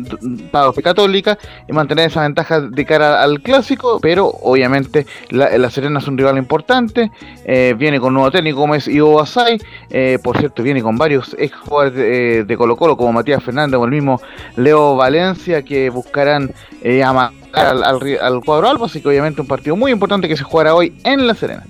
para 0.51 0.65
los 0.65 0.75
Católica 0.81 1.38
y 1.67 1.73
mantener 1.73 2.07
esa 2.07 2.21
ventaja 2.21 2.60
de 2.60 2.86
cara 2.86 3.21
al 3.21 3.41
clásico, 3.41 3.99
pero 4.01 4.27
obviamente 4.27 5.05
la, 5.29 5.69
Serena 5.69 5.99
es 5.99 6.07
un 6.07 6.17
rival 6.17 6.38
importante, 6.38 7.12
eh, 7.45 7.75
viene 7.77 7.99
con 7.99 8.13
nuevo 8.13 8.31
técnico 8.31 8.60
como 8.60 8.73
es 8.73 8.88
Ivo 8.88 9.15
Basay, 9.15 9.60
eh, 9.91 10.17
por 10.23 10.38
cierto 10.38 10.63
viene 10.63 10.81
con 10.81 10.97
varios 10.97 11.36
ex 11.38 11.55
jugadores 11.55 12.47
de, 12.47 12.57
Colo 12.57 12.75
Colo 12.75 12.97
como 12.97 13.13
Matías 13.13 13.43
Fernández 13.43 13.79
o 13.79 13.86
el 13.86 13.91
mismo 13.91 14.19
Leo 14.55 14.95
Valencia 14.95 15.62
que 15.63 15.89
buscarán 15.89 16.51
amagar 17.05 17.34
al, 17.53 17.84
al, 17.84 18.43
cuadro 18.43 18.67
albo, 18.67 18.86
así 18.86 19.01
que 19.01 19.10
obviamente 19.10 19.41
un 19.41 19.47
partido 19.47 19.75
muy 19.75 19.91
importante 19.91 20.27
que 20.27 20.38
se 20.38 20.43
jugará 20.43 20.73
hoy 20.73 20.93
en 21.03 21.27
La 21.27 21.36
Serena. 21.36 21.63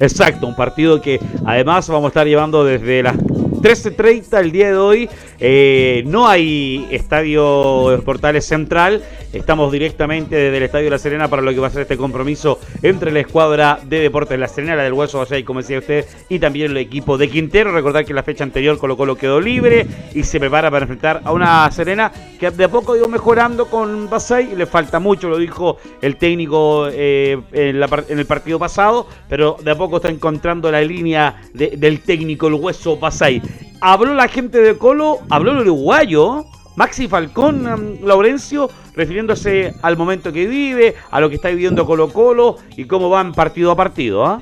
Exacto, 0.00 0.46
un 0.46 0.54
partido 0.54 0.98
que 1.02 1.20
además 1.44 1.86
vamos 1.88 2.06
a 2.06 2.08
estar 2.08 2.26
llevando 2.26 2.64
desde 2.64 3.02
las 3.02 3.16
13.30 3.60 4.40
el 4.40 4.52
día 4.52 4.68
de 4.68 4.76
hoy. 4.76 5.08
Eh, 5.38 6.02
no 6.06 6.26
hay 6.26 6.88
estadio 6.90 8.00
Portales 8.04 8.46
Central. 8.46 9.02
Estamos 9.32 9.70
directamente 9.70 10.34
desde 10.34 10.56
el 10.56 10.62
Estadio 10.64 10.90
La 10.90 10.98
Serena 10.98 11.28
para 11.28 11.42
lo 11.42 11.52
que 11.52 11.60
va 11.60 11.68
a 11.68 11.70
ser 11.70 11.82
este 11.82 11.96
compromiso 11.96 12.58
entre 12.82 13.12
la 13.12 13.20
escuadra 13.20 13.78
de 13.84 14.00
Deportes 14.00 14.38
La 14.38 14.48
Serena, 14.48 14.74
la 14.74 14.82
del 14.82 14.92
Hueso 14.92 15.18
Basay, 15.18 15.44
como 15.44 15.60
decía 15.60 15.78
usted, 15.78 16.04
y 16.28 16.38
también 16.38 16.72
el 16.72 16.76
equipo 16.78 17.16
de 17.16 17.28
Quintero. 17.28 17.70
Recordar 17.70 18.04
que 18.04 18.14
la 18.14 18.22
fecha 18.22 18.42
anterior 18.42 18.78
Colo 18.78 18.96
Colo 18.96 19.16
quedó 19.16 19.40
libre 19.40 19.86
y 20.14 20.24
se 20.24 20.40
prepara 20.40 20.70
para 20.70 20.84
enfrentar 20.84 21.20
a 21.24 21.32
una 21.32 21.70
Serena 21.70 22.10
que 22.40 22.50
de 22.50 22.64
a 22.64 22.68
poco 22.68 22.96
ido 22.96 23.06
mejorando 23.06 23.66
con 23.66 24.08
Basay, 24.08 24.56
le 24.56 24.66
falta 24.66 24.98
mucho, 24.98 25.28
lo 25.28 25.36
dijo 25.36 25.76
el 26.00 26.16
técnico 26.16 26.88
eh, 26.90 27.38
en, 27.52 28.18
el 28.18 28.26
partido 28.26 28.58
pasado, 28.58 29.06
pero 29.28 29.58
de 29.62 29.70
a 29.70 29.76
poco 29.76 29.96
está 29.96 30.08
encontrando 30.08 30.72
la 30.72 30.80
línea 30.80 31.42
del 31.52 32.00
técnico 32.00 32.48
el 32.48 32.54
Hueso 32.54 32.96
Basay. 32.96 33.42
Habló 33.80 34.14
la 34.14 34.28
gente 34.28 34.60
de 34.60 34.76
Colo, 34.76 35.20
habló 35.30 35.52
el 35.52 35.58
uruguayo, 35.58 36.44
Maxi 36.76 37.08
Falcón, 37.08 37.66
um, 37.66 38.06
Laurencio, 38.06 38.70
refiriéndose 38.94 39.74
al 39.82 39.96
momento 39.96 40.32
que 40.32 40.46
vive, 40.46 40.94
a 41.10 41.20
lo 41.20 41.28
que 41.28 41.36
está 41.36 41.48
viviendo 41.48 41.86
Colo 41.86 42.12
Colo 42.12 42.56
y 42.76 42.84
cómo 42.84 43.08
van 43.10 43.32
partido 43.32 43.70
a 43.70 43.76
partido. 43.76 44.24
¿ah? 44.24 44.40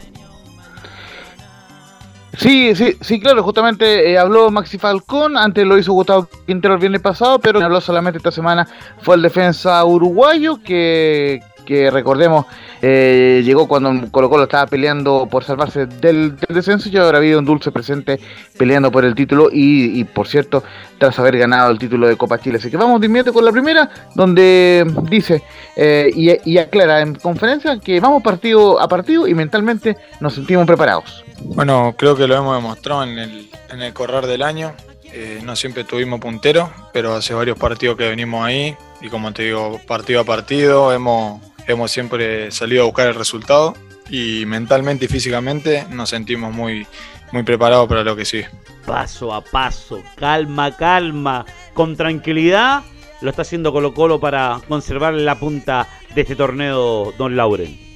Sí, 2.38 2.74
sí, 2.76 2.96
sí, 3.00 3.18
claro, 3.18 3.42
justamente 3.42 4.12
eh, 4.12 4.18
habló 4.18 4.50
Maxi 4.50 4.78
Falcón, 4.78 5.36
antes 5.36 5.66
lo 5.66 5.76
hizo 5.76 5.92
Gustavo 5.92 6.28
Quintero 6.46 6.74
el 6.74 6.80
viernes 6.80 7.02
pasado, 7.02 7.40
pero 7.40 7.60
habló 7.60 7.80
solamente 7.80 8.18
esta 8.18 8.30
semana, 8.30 8.68
fue 9.02 9.16
el 9.16 9.22
defensa 9.22 9.84
uruguayo 9.84 10.62
que, 10.62 11.40
que 11.68 11.90
recordemos 11.90 12.46
eh, 12.80 13.42
llegó 13.44 13.68
cuando 13.68 14.10
Colo 14.10 14.30
Colo 14.30 14.44
estaba 14.44 14.66
peleando 14.66 15.28
por 15.30 15.44
salvarse 15.44 15.84
del, 15.84 16.34
descenso 16.48 16.88
y 16.88 16.96
ahora 16.96 17.18
habido 17.18 17.38
un 17.38 17.44
dulce 17.44 17.70
presente 17.70 18.18
peleando 18.56 18.90
por 18.90 19.04
el 19.04 19.14
título 19.14 19.50
y, 19.52 20.02
por 20.04 20.26
cierto 20.26 20.64
tras 20.96 21.18
haber 21.18 21.36
ganado 21.36 21.70
el 21.70 21.78
título 21.78 22.08
de 22.08 22.16
Copa 22.16 22.40
Chile. 22.40 22.56
Así 22.56 22.70
que 22.70 22.78
vamos 22.78 23.00
de 23.02 23.06
inmediato 23.06 23.34
con 23.34 23.44
la 23.44 23.52
primera 23.52 23.90
donde 24.14 24.90
dice 25.10 25.42
eh, 25.76 26.10
y, 26.14 26.56
aclara 26.56 27.02
en 27.02 27.16
conferencia 27.16 27.78
que 27.78 28.00
vamos 28.00 28.22
partido 28.22 28.80
a 28.80 28.88
partido 28.88 29.28
y 29.28 29.34
mentalmente 29.34 29.98
nos 30.20 30.32
sentimos 30.32 30.66
preparados. 30.66 31.22
Bueno, 31.42 31.94
creo 31.98 32.16
que 32.16 32.26
lo 32.26 32.34
hemos 32.34 32.56
demostrado 32.56 33.02
en 33.02 33.18
el, 33.18 33.50
en 33.68 33.82
el 33.82 33.92
correr 33.92 34.26
del 34.26 34.40
año. 34.40 34.72
Eh, 35.12 35.40
no 35.44 35.54
siempre 35.54 35.84
tuvimos 35.84 36.18
puntero, 36.18 36.70
pero 36.94 37.14
hace 37.14 37.34
varios 37.34 37.58
partidos 37.58 37.98
que 37.98 38.08
venimos 38.08 38.44
ahí 38.44 38.74
y 39.00 39.08
como 39.08 39.32
te 39.32 39.44
digo, 39.44 39.80
partido 39.86 40.20
a 40.20 40.24
partido 40.24 40.92
hemos, 40.92 41.40
hemos 41.68 41.92
siempre 41.92 42.50
salido 42.50 42.82
a 42.82 42.86
buscar 42.86 43.06
el 43.06 43.14
resultado 43.14 43.76
y 44.10 44.44
mentalmente 44.46 45.04
y 45.04 45.08
físicamente 45.08 45.86
nos 45.90 46.08
sentimos 46.10 46.52
muy, 46.52 46.86
muy 47.30 47.44
preparados 47.44 47.86
para 47.88 48.02
lo 48.02 48.16
que 48.16 48.24
sigue. 48.24 48.48
Paso 48.84 49.32
a 49.32 49.44
paso, 49.44 50.02
calma, 50.16 50.76
calma, 50.76 51.44
con 51.74 51.94
tranquilidad, 51.94 52.82
lo 53.20 53.30
está 53.30 53.42
haciendo 53.42 53.72
Colo 53.72 53.94
Colo 53.94 54.18
para 54.18 54.60
conservar 54.66 55.14
la 55.14 55.38
punta 55.38 55.86
de 56.14 56.22
este 56.22 56.34
torneo, 56.34 57.12
don 57.18 57.36
Lauren. 57.36 57.87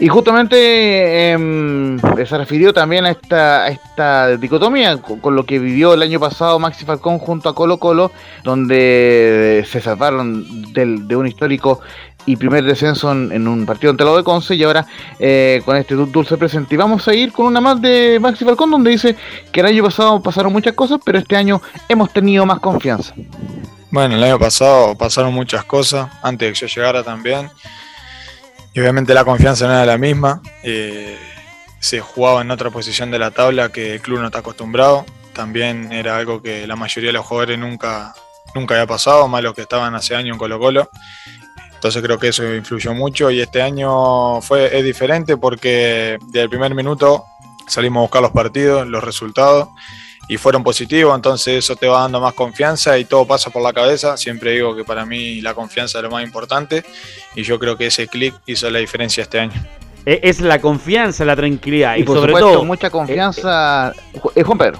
Y 0.00 0.08
justamente 0.08 1.30
em, 1.32 1.98
se 1.98 2.38
refirió 2.38 2.72
también 2.72 3.04
a 3.04 3.10
esta, 3.10 3.68
esta 3.68 4.34
dicotomía 4.38 4.96
con, 4.96 5.36
lo 5.36 5.44
que 5.44 5.58
vivió 5.58 5.92
el 5.92 6.00
año 6.00 6.18
pasado 6.18 6.58
Maxi 6.58 6.86
Falcón 6.86 7.18
junto 7.18 7.50
a 7.50 7.54
Colo 7.54 7.76
Colo, 7.76 8.10
donde 8.42 9.62
se 9.70 9.82
salvaron 9.82 10.72
de 10.72 11.16
un 11.16 11.26
histórico 11.26 11.80
y 12.24 12.36
primer 12.36 12.64
descenso 12.64 13.12
en, 13.12 13.46
un 13.46 13.66
partido 13.66 13.90
ante 13.90 14.04
de 14.04 14.24
Conce 14.24 14.54
y 14.54 14.62
ahora 14.62 14.86
eh, 15.18 15.60
con 15.66 15.76
este 15.76 15.94
dulce 15.94 16.38
presente. 16.38 16.74
Y 16.74 16.78
vamos 16.78 17.06
a 17.06 17.14
ir 17.14 17.30
con 17.30 17.46
una 17.46 17.60
más 17.60 17.80
de 17.82 18.18
Maxi 18.20 18.44
Falcón 18.44 18.70
donde 18.70 18.90
dice 18.90 19.16
que 19.52 19.60
el 19.60 19.66
año 19.66 19.84
pasado 19.84 20.22
pasaron 20.22 20.52
muchas 20.52 20.72
cosas, 20.74 20.98
pero 21.04 21.18
este 21.18 21.36
año 21.36 21.60
hemos 21.90 22.10
tenido 22.10 22.46
más 22.46 22.60
confianza. 22.60 23.14
Bueno, 23.90 24.14
el 24.14 24.22
año 24.22 24.38
pasado 24.38 24.96
pasaron 24.96 25.34
muchas 25.34 25.64
cosas, 25.64 26.08
antes 26.22 26.48
de 26.48 26.52
que 26.52 26.66
yo 26.66 26.80
llegara 26.80 27.02
también. 27.02 27.50
Y 28.72 28.80
obviamente 28.80 29.14
la 29.14 29.24
confianza 29.24 29.66
no 29.66 29.72
era 29.72 29.86
la 29.86 29.98
misma. 29.98 30.40
Eh, 30.62 31.18
se 31.80 32.00
jugaba 32.00 32.42
en 32.42 32.50
otra 32.50 32.70
posición 32.70 33.10
de 33.10 33.18
la 33.18 33.30
tabla 33.30 33.70
que 33.70 33.94
el 33.94 34.00
club 34.00 34.20
no 34.20 34.26
está 34.26 34.38
acostumbrado. 34.40 35.04
También 35.32 35.92
era 35.92 36.16
algo 36.16 36.42
que 36.42 36.66
la 36.66 36.76
mayoría 36.76 37.08
de 37.08 37.14
los 37.14 37.26
jugadores 37.26 37.58
nunca, 37.58 38.14
nunca 38.54 38.74
había 38.74 38.86
pasado, 38.86 39.26
más 39.28 39.42
los 39.42 39.54
que 39.54 39.62
estaban 39.62 39.94
hace 39.94 40.14
años 40.14 40.34
en 40.34 40.38
Colo 40.38 40.58
Colo. 40.58 40.90
Entonces 41.74 42.02
creo 42.02 42.18
que 42.18 42.28
eso 42.28 42.44
influyó 42.54 42.92
mucho 42.92 43.30
y 43.30 43.40
este 43.40 43.62
año 43.62 44.40
fue, 44.42 44.76
es 44.76 44.84
diferente 44.84 45.38
porque 45.38 46.18
desde 46.26 46.42
el 46.42 46.50
primer 46.50 46.74
minuto 46.74 47.24
salimos 47.66 48.00
a 48.00 48.02
buscar 48.02 48.22
los 48.22 48.32
partidos, 48.32 48.86
los 48.86 49.02
resultados 49.02 49.68
y 50.30 50.36
fueron 50.36 50.62
positivos, 50.62 51.12
entonces 51.16 51.64
eso 51.64 51.74
te 51.74 51.88
va 51.88 52.02
dando 52.02 52.20
más 52.20 52.34
confianza 52.34 52.96
y 52.96 53.04
todo 53.04 53.26
pasa 53.26 53.50
por 53.50 53.62
la 53.62 53.72
cabeza. 53.72 54.16
Siempre 54.16 54.52
digo 54.52 54.76
que 54.76 54.84
para 54.84 55.04
mí 55.04 55.40
la 55.40 55.54
confianza 55.54 55.98
es 55.98 56.04
lo 56.04 56.10
más 56.10 56.22
importante 56.22 56.84
y 57.34 57.42
yo 57.42 57.58
creo 57.58 57.76
que 57.76 57.86
ese 57.86 58.06
clic 58.06 58.32
hizo 58.46 58.70
la 58.70 58.78
diferencia 58.78 59.22
este 59.24 59.40
año. 59.40 59.60
E, 60.06 60.20
es 60.22 60.40
la 60.40 60.60
confianza, 60.60 61.24
la 61.24 61.34
tranquilidad 61.34 61.96
y, 61.96 62.06
sobre 62.06 62.32
todo 62.34 62.64
mucha 62.64 62.90
confianza. 62.90 63.92
Eh, 64.14 64.20
eh, 64.36 64.42
Juan 64.44 64.56
Pedro. 64.56 64.78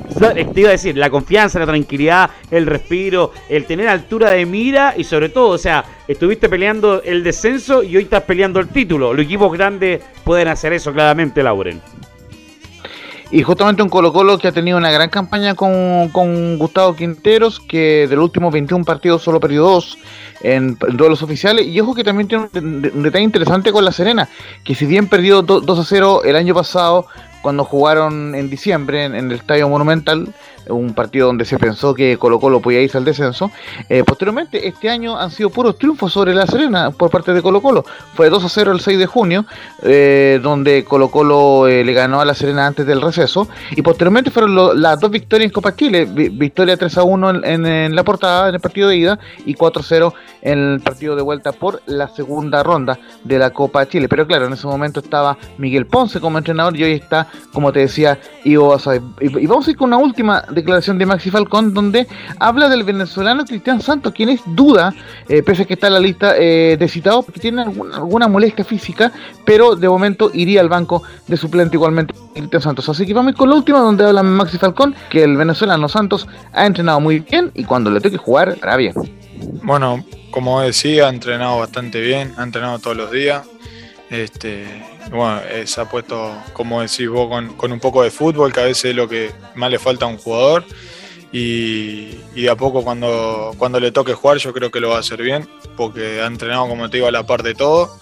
Te 0.55 0.61
iba 0.61 0.69
a 0.69 0.73
decir, 0.73 0.97
la 0.97 1.11
confianza, 1.11 1.59
la 1.59 1.67
tranquilidad, 1.67 2.31
el 2.53 2.67
respiro, 2.67 3.33
el 3.49 3.67
tener 3.67 3.89
altura 3.89 4.31
de 4.31 4.47
mira 4.47 4.95
y 4.97 5.03
sobre 5.03 5.31
todo, 5.31 5.49
o 5.49 5.59
sea, 5.59 5.85
estuviste 6.07 6.49
peleando 6.49 7.03
el 7.03 7.25
descenso 7.25 7.83
y 7.83 7.97
hoy 7.97 8.05
estás 8.05 8.23
peleando 8.23 8.61
el 8.61 8.69
título. 8.69 9.13
Los 9.13 9.25
equipos 9.25 9.53
grandes 9.53 10.01
pueden 10.23 10.47
hacer 10.47 10.75
eso 10.75 10.93
claramente, 10.93 11.43
Lauren. 11.43 11.83
Y 13.33 13.43
justamente 13.43 13.83
un 13.83 13.89
Colo 13.89 14.13
Colo 14.13 14.39
que 14.39 14.49
ha 14.49 14.53
tenido 14.53 14.77
una 14.77 14.91
gran 14.91 15.09
campaña 15.09 15.55
con, 15.55 16.09
con 16.09 16.59
Gustavo 16.59 16.97
Quinteros, 16.97 17.61
que 17.61 18.09
de 18.09 18.17
los 18.17 18.25
últimos 18.25 18.53
21 18.53 18.85
partidos 18.85 19.23
solo 19.23 19.39
perdió 19.39 19.63
dos 19.63 19.99
en, 20.43 20.77
duelos 20.95 21.23
oficiales. 21.23 21.67
Y 21.67 21.79
ojo 21.79 21.95
que 21.95 22.03
también 22.03 22.27
tiene 22.27 22.49
un, 22.53 23.03
detalle 23.03 23.23
interesante 23.23 23.71
con 23.71 23.85
La 23.85 23.93
Serena, 23.93 24.29
que 24.65 24.75
si 24.75 24.85
bien 24.85 25.07
perdió 25.07 25.43
2 25.43 25.79
a 25.79 25.85
0 25.85 26.23
el 26.25 26.35
año 26.35 26.55
pasado, 26.55 27.07
cuando 27.41 27.65
jugaron 27.65 28.35
en 28.35 28.51
diciembre 28.51 29.05
en 29.05 29.15
el 29.15 29.33
Estadio 29.33 29.69
Monumental, 29.69 30.35
un 30.71 30.95
partido 30.95 31.27
donde 31.27 31.45
se 31.45 31.59
pensó 31.59 31.95
que 31.95 32.17
Colo 32.17 32.41
Colo 32.41 32.61
podía 32.61 32.81
irse 32.81 32.99
al 32.99 33.05
descenso. 33.05 33.51
Eh, 33.89 34.05
posteriormente, 34.05 34.67
este 34.67 34.89
año 34.89 35.19
han 35.19 35.31
sido 35.31 35.51
puros 35.51 35.79
triunfos 35.79 36.13
sobre 36.13 36.35
La 36.35 36.47
Serena 36.47 36.91
por 36.91 37.11
parte 37.11 37.33
de 37.33 37.43
Colo 37.43 37.61
Colo. 37.61 37.85
Fue 38.15 38.31
2 38.31 38.45
a 38.45 38.49
0 38.49 38.73
el 38.73 38.81
6 38.81 38.99
de 38.99 39.07
junio, 39.07 39.45
eh, 39.83 40.41
donde 40.43 40.85
Colo 40.85 41.09
Colo 41.09 41.69
eh, 41.69 41.85
le 41.85 41.93
ganó 41.93 42.21
a 42.21 42.25
La 42.25 42.35
Serena 42.35 42.67
antes 42.67 42.87
del 42.87 43.01
receso. 43.01 43.49
Y 43.73 43.83
posteriormente 43.83 44.31
fueron 44.31 44.81
las 44.81 45.01
dos 45.01 45.11
victorias 45.11 45.47
en 45.47 45.53
Copa 45.53 45.75
Chile. 45.75 46.05
victoria 46.05 46.77
3 46.77 46.99
a 46.99 47.03
1 47.03 47.31
en, 47.45 47.95
la 47.95 48.05
portada, 48.05 48.49
en 48.49 48.55
el 48.55 48.61
partido 48.61 48.89
de 48.89 48.97
ida, 48.97 49.19
y 49.45 49.55
4 49.55 49.81
a 49.81 49.85
0 49.85 50.15
en 50.43 50.59
el 50.75 50.81
partido 50.81 51.17
de 51.17 51.23
vuelta 51.23 51.53
por 51.53 51.83
la 51.87 52.09
segunda 52.09 52.63
ronda 52.63 52.99
de 53.25 53.39
la 53.39 53.51
Copa 53.51 53.87
Chile. 53.89 54.09
Pero 54.09 54.27
claro, 54.27 54.47
en 54.47 54.53
ese 54.53 54.67
momento 54.67 55.01
estaba 55.01 55.37
Miguel 55.59 55.87
Ponce 55.87 56.21
como 56.21 56.39
entrenador 56.39 56.77
y 56.77 56.85
hoy 56.85 56.93
está, 56.93 57.27
como 57.53 57.73
te 57.73 57.81
decía, 57.81 58.19
Ivo 58.45 58.77
Y 59.21 59.47
vamos 59.47 59.67
a 59.67 59.71
ir 59.71 59.77
con 59.77 59.89
una 59.89 59.99
última 59.99 60.45
declaración 60.61 60.99
de 60.99 61.07
Maxi 61.07 61.31
Falcón 61.31 61.75
donde 61.75 62.07
habla 62.39 62.69
del 62.69 62.85
venezolano 62.85 63.45
Cristian 63.45 63.81
Santos, 63.81 64.13
quien 64.13 64.29
es 64.29 64.41
duda, 64.47 64.95
eh, 65.29 65.43
pese 65.43 65.63
a 65.63 65.65
que 65.67 65.75
está 65.75 65.89
en 65.89 65.95
la 65.95 66.01
lista 66.01 66.35
eh, 66.37 66.77
de 66.79 66.89
citados, 66.89 67.25
porque 67.25 67.41
tiene 67.41 67.63
alguna, 67.63 68.29
molestia 68.29 68.65
física, 68.65 69.13
pero 69.45 69.77
de 69.77 69.89
momento 69.89 70.31
iría 70.33 70.61
al 70.61 70.69
banco 70.69 71.03
de 71.27 71.37
suplente 71.37 71.77
igualmente 71.77 72.15
Cristian 72.35 72.63
Santos. 72.63 72.89
Así 72.89 73.07
que 73.07 73.15
vamos 73.15 73.35
con 73.35 73.49
la 73.49 73.57
última 73.57 73.81
donde 73.81 74.05
habla 74.05 74.23
Maxi 74.23 74.59
Falcón, 74.59 74.95
que 75.11 75.25
el 75.25 75.37
venezolano 75.37 75.89
Santos 75.89 76.27
ha 76.53 76.67
entrenado 76.67 77.01
muy 77.01 77.21
bien 77.21 77.51
y 77.55 77.65
cuando 77.65 77.91
le 77.91 78.01
toque 78.01 78.17
jugar, 78.17 78.57
hará 78.63 78.77
bien. 78.77 78.95
Bueno, 79.63 80.05
como 80.31 80.61
decía, 80.61 81.07
ha 81.07 81.11
entrenado 81.11 81.59
bastante 81.59 82.01
bien, 82.01 82.35
ha 82.37 82.43
entrenado 82.43 82.79
todos 82.79 82.97
los 82.97 83.11
días. 83.11 83.47
Este, 84.11 84.67
bueno, 85.13 85.41
eh, 85.49 85.69
se 85.69 85.81
ha 85.81 85.85
puesto, 85.89 86.37
como 86.53 86.83
decís 86.83 87.09
vos, 87.09 87.29
con, 87.57 87.73
un 87.73 87.79
poco 87.81 88.03
de 88.03 88.11
fútbol, 88.11 88.53
que 88.53 88.61
a 88.61 88.65
veces 88.65 88.87
es 88.87 88.97
lo 88.97 89.09
que 89.09 89.31
más 89.55 89.71
le 89.71 89.79
falta 89.79 90.05
a 90.05 90.09
un 90.09 90.19
jugador. 90.19 90.65
Y, 91.33 92.17
de 92.35 92.51
a 92.51 92.57
poco 92.57 92.83
cuando, 92.83 93.55
cuando 93.57 93.79
le 93.79 93.93
toque 93.93 94.15
jugar 94.15 94.39
yo 94.39 94.53
creo 94.53 94.73
que 94.73 94.81
lo 94.81 94.91
va 94.91 94.97
a 94.97 95.01
hacer 95.01 95.23
bien, 95.23 95.49
porque 95.77 96.21
ha 96.21 96.27
entrenado, 96.27 96.67
como 96.67 96.91
te 96.91 96.97
digo, 96.97 97.07
a 97.07 97.13
la 97.13 97.25
par 97.25 97.45
de 97.45 97.55
todo. 97.55 98.01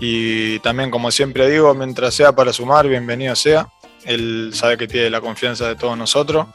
Y 0.00 0.58
también, 0.60 0.90
como 0.90 1.10
siempre 1.10 1.50
digo, 1.50 1.74
mientras 1.74 2.14
sea 2.14 2.32
para 2.32 2.54
sumar, 2.54 2.88
bienvenido 2.88 3.36
sea. 3.36 3.68
Él 4.06 4.52
sabe 4.54 4.78
que 4.78 4.88
tiene 4.88 5.10
la 5.10 5.20
confianza 5.20 5.68
de 5.68 5.76
todos 5.76 5.96
nosotros. 5.98 6.46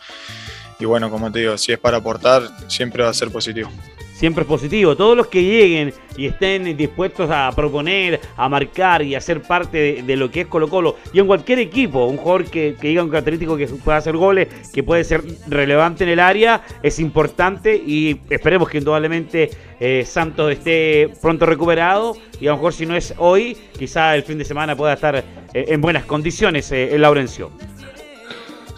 Y 0.80 0.86
bueno, 0.86 1.12
como 1.12 1.32
te 1.32 1.39
digo, 1.39 1.58
si 1.60 1.72
es 1.72 1.80
para 1.80 1.98
aportar, 1.98 2.50
siempre 2.68 3.04
va 3.04 3.10
a 3.10 3.13
ser 3.13 3.30
positivo 3.30 3.70
siempre 4.15 4.43
es 4.43 4.47
positivo. 4.47 4.95
Todos 4.95 5.15
los 5.15 5.28
que 5.28 5.43
lleguen 5.43 5.93
y 6.17 6.28
estén 6.28 6.78
dispuestos 6.78 7.30
a 7.30 7.51
proponer, 7.54 8.21
a 8.38 8.47
marcar 8.47 9.01
y 9.01 9.13
a 9.13 9.21
ser 9.21 9.41
parte 9.41 10.01
de, 10.01 10.15
lo 10.15 10.32
que 10.32 10.41
es 10.41 10.47
Colo 10.47 10.69
Colo 10.69 10.95
y 11.12 11.19
en 11.19 11.28
cualquier 11.28 11.60
equipo, 11.60 12.06
un 12.06 12.17
jugador 12.17 12.45
que, 12.45 12.75
diga 12.82 13.04
un 13.04 13.10
característico 13.10 13.58
que 13.58 13.67
pueda 13.67 13.97
hacer 13.97 14.15
goles, 14.15 14.47
que 14.73 14.84
puede 14.84 15.04
ser 15.04 15.21
relevante 15.47 16.06
en 16.06 16.12
el 16.12 16.19
área, 16.19 16.62
es 16.82 16.99
importante 16.99 17.75
y 17.75 18.21
esperemos 18.30 18.69
que 18.69 18.78
indudablemente 18.78 19.49
eh, 19.80 20.06
Santos 20.06 20.54
esté 20.54 21.10
pronto 21.21 21.45
recuperado 21.45 22.15
y 22.39 22.47
a 22.47 22.51
lo 22.51 22.58
mejor 22.58 22.73
si 22.73 22.86
no 22.86 22.95
es 22.95 23.13
hoy, 23.17 23.58
quizá 23.78 24.15
el 24.15 24.23
fin 24.23 24.38
de 24.38 24.45
semana 24.45 24.75
pueda 24.75 24.93
estar 24.93 25.17
eh, 25.17 25.23
en 25.54 25.82
buenas 25.82 26.06
condiciones 26.06 26.71
eh, 26.71 26.95
el 26.95 27.01
Laurencio. 27.01 27.51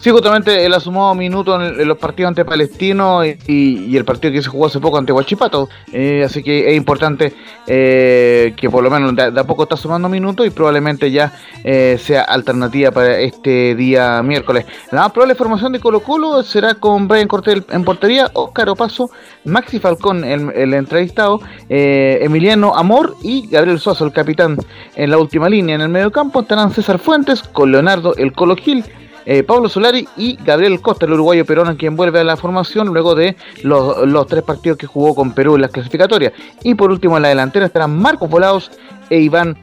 Sí, 0.00 0.10
justamente 0.10 0.64
él 0.64 0.72
ha 0.74 0.78
sumado 0.78 1.12
minutos 1.16 1.60
en, 1.60 1.88
los 1.88 1.98
partidos 1.98 2.28
ante 2.28 2.44
Palestino 2.44 3.24
y, 3.24 3.96
el 3.96 4.04
partido 4.04 4.32
que 4.32 4.42
se 4.42 4.48
jugó 4.48 4.66
hace 4.66 4.78
poco 4.78 4.96
ante 4.96 5.12
Huachipato. 5.12 5.68
Eh, 5.92 6.22
así 6.24 6.40
que 6.44 6.70
es 6.70 6.76
importante 6.76 7.34
eh, 7.66 8.54
que 8.56 8.70
por 8.70 8.84
lo 8.84 8.90
menos 8.90 9.16
de, 9.16 9.24
a 9.24 9.44
poco 9.44 9.64
está 9.64 9.76
sumando 9.76 10.08
minutos 10.08 10.46
y 10.46 10.50
probablemente 10.50 11.10
ya 11.10 11.32
eh, 11.64 11.98
sea 12.00 12.22
alternativa 12.22 12.92
para 12.92 13.18
este 13.18 13.74
día 13.74 14.22
miércoles. 14.22 14.66
La 14.92 15.00
más 15.02 15.10
probable 15.10 15.34
formación 15.34 15.72
de 15.72 15.80
Colo 15.80 15.98
Colo 15.98 16.44
será 16.44 16.74
con 16.74 17.08
Brian 17.08 17.26
Cortés 17.26 17.64
en 17.68 17.82
portería, 17.82 18.30
Óscar 18.34 18.68
Opaso, 18.68 19.10
Maxi 19.46 19.80
Falcón, 19.80 20.22
el, 20.22 20.52
el 20.54 20.74
entrevistado, 20.74 21.40
Emiliano 21.68 22.76
Amor 22.76 23.16
y 23.20 23.48
Gabriel 23.48 23.80
Suazo, 23.80 24.04
el 24.04 24.12
capitán. 24.12 24.58
En 24.94 25.10
la 25.10 25.18
última 25.18 25.48
línea, 25.48 25.74
en 25.74 25.80
el 25.80 25.88
medio 25.88 26.12
campo, 26.12 26.40
estarán 26.40 26.70
César 26.70 27.00
Fuentes 27.00 27.42
con 27.42 27.72
Leonardo 27.72 28.14
El 28.16 28.32
Colo 28.32 28.54
Gil. 28.54 28.84
Eh, 29.26 29.42
Pablo 29.42 29.68
Solari 29.68 30.08
y 30.16 30.36
Gabriel 30.36 30.80
Costa, 30.80 31.06
el 31.06 31.12
uruguayo 31.12 31.44
peruano, 31.44 31.76
quien 31.76 31.96
vuelve 31.96 32.20
a 32.20 32.24
la 32.24 32.36
formación 32.36 32.88
luego 32.88 33.14
de 33.14 33.36
los, 33.62 34.26
tres 34.26 34.42
partidos 34.42 34.78
que 34.78 34.86
jugó 34.86 35.14
con 35.14 35.32
Perú 35.32 35.56
en 35.56 35.62
las 35.62 35.70
clasificatorias. 35.70 36.32
Y 36.62 36.74
por 36.74 36.90
último 36.90 37.16
en 37.16 37.22
la 37.22 37.28
delantera 37.28 37.66
estarán 37.66 37.98
Marcos 37.98 38.28
Volados 38.30 38.70
e 39.10 39.20
Iván 39.20 39.56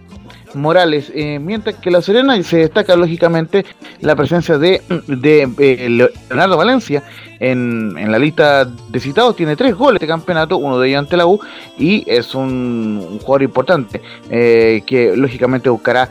Morales, 0.53 1.11
eh, 1.13 1.39
mientras 1.39 1.75
que 1.75 1.91
La 1.91 2.01
Serena 2.01 2.41
se 2.41 2.57
destaca 2.57 2.95
lógicamente 2.95 3.65
la 3.99 4.15
presencia 4.15 4.57
de, 4.57 4.81
eh, 4.87 5.89
Leonardo 5.89 6.57
Valencia 6.57 7.03
en, 7.39 8.11
la 8.11 8.19
lista 8.19 8.65
de 8.65 8.99
citados, 8.99 9.35
tiene 9.35 9.55
tres 9.55 9.75
goles 9.75 9.99
de 9.99 10.07
campeonato, 10.07 10.57
uno 10.57 10.79
de 10.79 10.89
ellos 10.89 10.99
ante 10.99 11.17
la 11.17 11.27
U, 11.27 11.39
y 11.77 12.03
es 12.07 12.35
un, 12.35 13.19
jugador 13.21 13.43
importante 13.43 14.01
que 14.29 15.13
lógicamente 15.15 15.69
buscará 15.69 16.09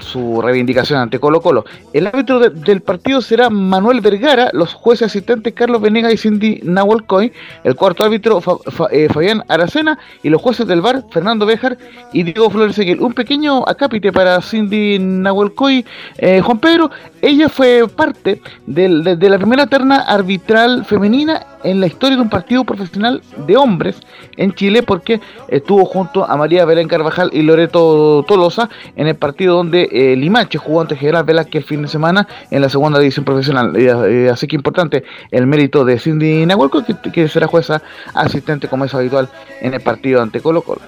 su 0.00 0.42
reivindicación 0.42 0.98
ante 0.98 1.18
Colo 1.18 1.40
Colo. 1.40 1.64
El 1.92 2.06
árbitro 2.06 2.38
del 2.38 2.82
partido 2.82 3.20
será 3.20 3.50
Manuel 3.50 4.00
Vergara, 4.00 4.50
los 4.52 4.74
jueces 4.74 5.06
asistentes 5.06 5.54
Carlos 5.54 5.80
Venega 5.80 6.12
y 6.12 6.16
Cindy 6.16 6.60
Nahualcoy, 6.62 7.32
el 7.64 7.74
cuarto 7.74 8.04
árbitro 8.04 8.42
eh, 8.90 9.08
Fabián 9.12 9.42
Aracena 9.48 9.98
y 10.22 10.28
los 10.28 10.42
jueces 10.42 10.66
del 10.66 10.80
bar 10.80 11.04
Fernando 11.10 11.46
Béjar 11.46 11.78
y 12.12 12.22
Diego 12.24 12.50
Flores 12.50 12.76
Seguel. 12.76 13.00
Un 13.00 13.14
pequeño 13.14 13.64
acápite 13.66 14.12
para 14.12 14.40
Cindy 14.42 14.98
Nahualcoy, 14.98 15.84
eh, 16.18 16.40
Juan 16.40 16.58
Pedro, 16.58 16.90
ella 17.22 17.48
fue 17.48 17.88
parte 17.88 18.40
de, 18.66 18.88
la 18.88 19.38
primera 19.38 19.66
terna 19.66 20.00
arbitral 20.00 20.53
femenina 20.84 21.46
en 21.64 21.80
la 21.80 21.86
historia 21.86 22.16
de 22.16 22.22
un 22.22 22.28
partido 22.28 22.64
profesional 22.64 23.22
de 23.46 23.56
hombres 23.56 23.96
en 24.36 24.52
Chile 24.54 24.82
porque 24.82 25.20
estuvo 25.48 25.84
junto 25.84 26.24
a 26.24 26.36
María 26.36 26.64
Belén 26.64 26.88
Carvajal 26.88 27.30
y 27.32 27.42
Loreto 27.42 28.24
Tolosa 28.28 28.68
en 28.96 29.06
el 29.08 29.16
partido 29.16 29.56
donde 29.56 29.88
eh, 29.90 30.16
Limache 30.16 30.58
jugó 30.58 30.82
ante 30.82 30.96
General 30.96 31.24
Velázquez 31.24 31.62
el 31.62 31.68
fin 31.68 31.82
de 31.82 31.88
semana 31.88 32.28
en 32.50 32.60
la 32.60 32.68
segunda 32.68 32.98
división 32.98 33.24
profesional. 33.24 33.74
Eh, 33.76 34.28
así 34.30 34.46
que 34.46 34.56
importante 34.56 35.04
el 35.30 35.46
mérito 35.46 35.84
de 35.84 35.98
Cindy 35.98 36.46
Nahuelco 36.46 36.84
que, 37.12 37.28
será 37.28 37.46
jueza 37.46 37.82
asistente 38.14 38.68
como 38.68 38.84
es 38.84 38.94
habitual 38.94 39.28
en 39.60 39.74
el 39.74 39.80
partido 39.80 40.22
ante 40.22 40.40
Colo 40.40 40.62
Colo. 40.62 40.82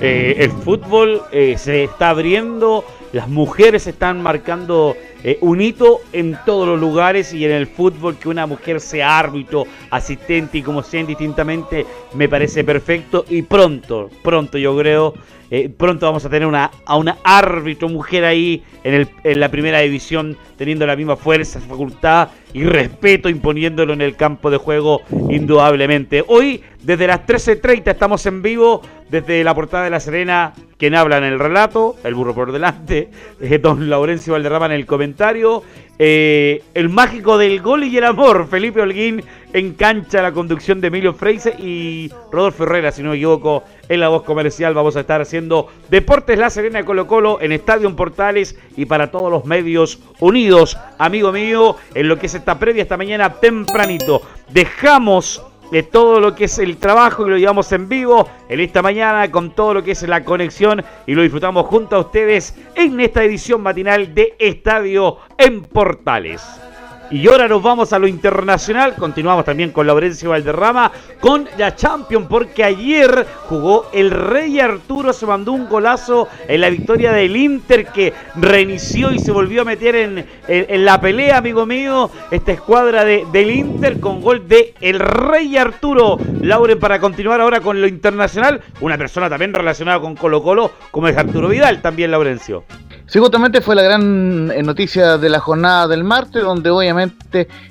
Eh, 0.00 0.36
el 0.38 0.50
fútbol 0.50 1.22
se 1.30 1.84
está 1.84 2.10
abriendo, 2.10 2.84
las 3.12 3.28
mujeres 3.28 3.86
están 3.86 4.22
marcando 4.22 4.96
eh, 5.24 5.38
un 5.40 5.60
hito 5.60 6.00
en 6.12 6.38
todos 6.46 6.66
los 6.66 6.80
lugares 6.80 7.32
y 7.34 7.44
en 7.44 7.50
el 7.50 7.66
fútbol 7.66 8.16
que 8.16 8.28
una 8.28 8.46
mujer 8.46 8.80
sea 8.80 9.18
árbitro, 9.18 9.66
asistente 9.90 10.58
y 10.58 10.62
como 10.62 10.82
sea 10.82 11.00
indistintamente 11.00 11.86
me 12.14 12.28
parece 12.28 12.64
perfecto 12.64 13.24
y 13.28 13.42
pronto, 13.42 14.10
pronto 14.22 14.58
yo 14.58 14.76
creo, 14.78 15.14
eh, 15.50 15.68
pronto 15.68 16.06
vamos 16.06 16.24
a 16.24 16.30
tener 16.30 16.46
una, 16.46 16.70
a 16.86 16.96
una 16.96 17.18
árbitro 17.24 17.88
mujer 17.88 18.24
ahí 18.24 18.62
en, 18.84 18.94
el, 18.94 19.08
en 19.24 19.40
la 19.40 19.50
primera 19.50 19.80
división 19.80 20.36
teniendo 20.56 20.86
la 20.86 20.96
misma 20.96 21.16
fuerza, 21.16 21.60
facultad 21.60 22.28
y 22.52 22.64
respeto 22.64 23.28
imponiéndolo 23.28 23.92
en 23.92 24.00
el 24.00 24.16
campo 24.16 24.50
de 24.50 24.56
juego 24.58 25.02
indudablemente. 25.28 26.24
Hoy 26.28 26.62
desde 26.82 27.08
las 27.08 27.26
13.30 27.26 27.90
estamos 27.90 28.24
en 28.26 28.42
vivo 28.42 28.82
desde 29.10 29.42
la 29.44 29.54
portada 29.54 29.84
de 29.84 29.90
La 29.90 30.00
Serena, 30.00 30.52
quien 30.78 30.94
habla 30.94 31.18
en 31.18 31.24
el 31.24 31.38
relato, 31.38 31.96
el 32.04 32.14
burro 32.14 32.34
por 32.34 32.52
delante, 32.52 33.10
eh, 33.40 33.58
don 33.58 33.90
Laurencio 33.90 34.34
Valderrama 34.34 34.66
en 34.66 34.72
el 34.72 34.86
comentario, 34.86 35.62
eh, 35.98 36.62
el 36.72 36.88
mágico 36.88 37.36
del 37.36 37.60
gol 37.60 37.84
y 37.84 37.98
el 37.98 38.04
amor, 38.04 38.46
Felipe 38.48 38.80
Holguín 38.80 39.22
en 39.52 39.74
cancha 39.74 40.22
la 40.22 40.32
conducción 40.32 40.80
de 40.80 40.86
Emilio 40.86 41.12
Freise 41.12 41.54
y 41.58 42.10
Rodolfo 42.30 42.62
Herrera, 42.62 42.92
si 42.92 43.02
no 43.02 43.10
me 43.10 43.16
equivoco, 43.16 43.64
en 43.88 44.00
la 44.00 44.08
voz 44.08 44.22
comercial 44.22 44.72
vamos 44.72 44.96
a 44.96 45.00
estar 45.00 45.20
haciendo 45.20 45.68
Deportes 45.90 46.38
La 46.38 46.48
Serena 46.48 46.78
de 46.78 46.84
Colo 46.84 47.06
Colo 47.06 47.38
en 47.40 47.52
Estadio 47.52 47.94
Portales 47.96 48.56
y 48.76 48.86
para 48.86 49.10
todos 49.10 49.30
los 49.30 49.44
medios 49.44 49.98
unidos, 50.20 50.78
amigo 50.98 51.32
mío, 51.32 51.76
en 51.94 52.08
lo 52.08 52.18
que 52.18 52.26
es 52.26 52.34
esta 52.34 52.58
previa 52.58 52.84
esta 52.84 52.96
mañana 52.96 53.34
tempranito. 53.34 54.22
Dejamos 54.48 55.42
de 55.70 55.82
todo 55.82 56.20
lo 56.20 56.34
que 56.34 56.44
es 56.44 56.58
el 56.58 56.76
trabajo 56.76 57.26
y 57.26 57.30
lo 57.30 57.38
llevamos 57.38 57.70
en 57.72 57.88
vivo 57.88 58.28
en 58.48 58.60
esta 58.60 58.82
mañana 58.82 59.30
con 59.30 59.50
todo 59.52 59.74
lo 59.74 59.82
que 59.82 59.92
es 59.92 60.02
la 60.02 60.24
conexión 60.24 60.84
y 61.06 61.14
lo 61.14 61.22
disfrutamos 61.22 61.66
junto 61.66 61.96
a 61.96 62.00
ustedes 62.00 62.54
en 62.74 62.98
esta 63.00 63.22
edición 63.24 63.62
matinal 63.62 64.14
de 64.14 64.34
Estadio 64.38 65.18
en 65.38 65.62
Portales. 65.62 66.69
Y 67.10 67.26
ahora 67.26 67.48
nos 67.48 67.60
vamos 67.60 67.92
a 67.92 67.98
lo 67.98 68.06
internacional. 68.06 68.94
Continuamos 68.94 69.44
también 69.44 69.72
con 69.72 69.84
Laurencio 69.84 70.30
Valderrama, 70.30 70.92
con 71.18 71.48
la 71.58 71.74
Champions, 71.74 72.26
porque 72.28 72.62
ayer 72.62 73.26
jugó 73.48 73.86
el 73.92 74.12
Rey 74.12 74.60
Arturo, 74.60 75.12
se 75.12 75.26
mandó 75.26 75.50
un 75.50 75.68
golazo 75.68 76.28
en 76.46 76.60
la 76.60 76.70
victoria 76.70 77.10
del 77.12 77.36
Inter 77.36 77.86
que 77.86 78.12
reinició 78.36 79.10
y 79.10 79.18
se 79.18 79.32
volvió 79.32 79.62
a 79.62 79.64
meter 79.64 79.96
en, 79.96 80.24
en, 80.46 80.84
la 80.84 81.00
pelea, 81.00 81.38
amigo 81.38 81.66
mío. 81.66 82.10
Esta 82.30 82.52
escuadra 82.52 83.04
de, 83.04 83.26
del 83.32 83.50
Inter 83.50 83.98
con 83.98 84.20
gol 84.20 84.46
de 84.46 84.74
el 84.80 85.00
Rey 85.00 85.56
Arturo. 85.56 86.16
Lauren, 86.40 86.78
para 86.78 87.00
continuar 87.00 87.40
ahora 87.40 87.60
con 87.60 87.80
lo 87.80 87.88
internacional, 87.88 88.60
una 88.80 88.96
persona 88.96 89.28
también 89.28 89.52
relacionada 89.52 89.98
con 90.00 90.14
Colo 90.14 90.44
Colo, 90.44 90.70
como 90.92 91.08
es 91.08 91.16
Arturo 91.16 91.48
Vidal, 91.48 91.82
también 91.82 92.12
Laurencio. 92.12 92.64
Sí, 93.10 93.18
justamente 93.18 93.60
fue 93.60 93.74
la 93.74 93.82
gran 93.82 94.52
eh, 94.52 94.62
noticia 94.62 95.18
de 95.18 95.28
la 95.28 95.40
jornada 95.40 95.88
del 95.88 96.04
martes, 96.04 96.44
donde 96.44 96.70
obviamente 96.70 96.99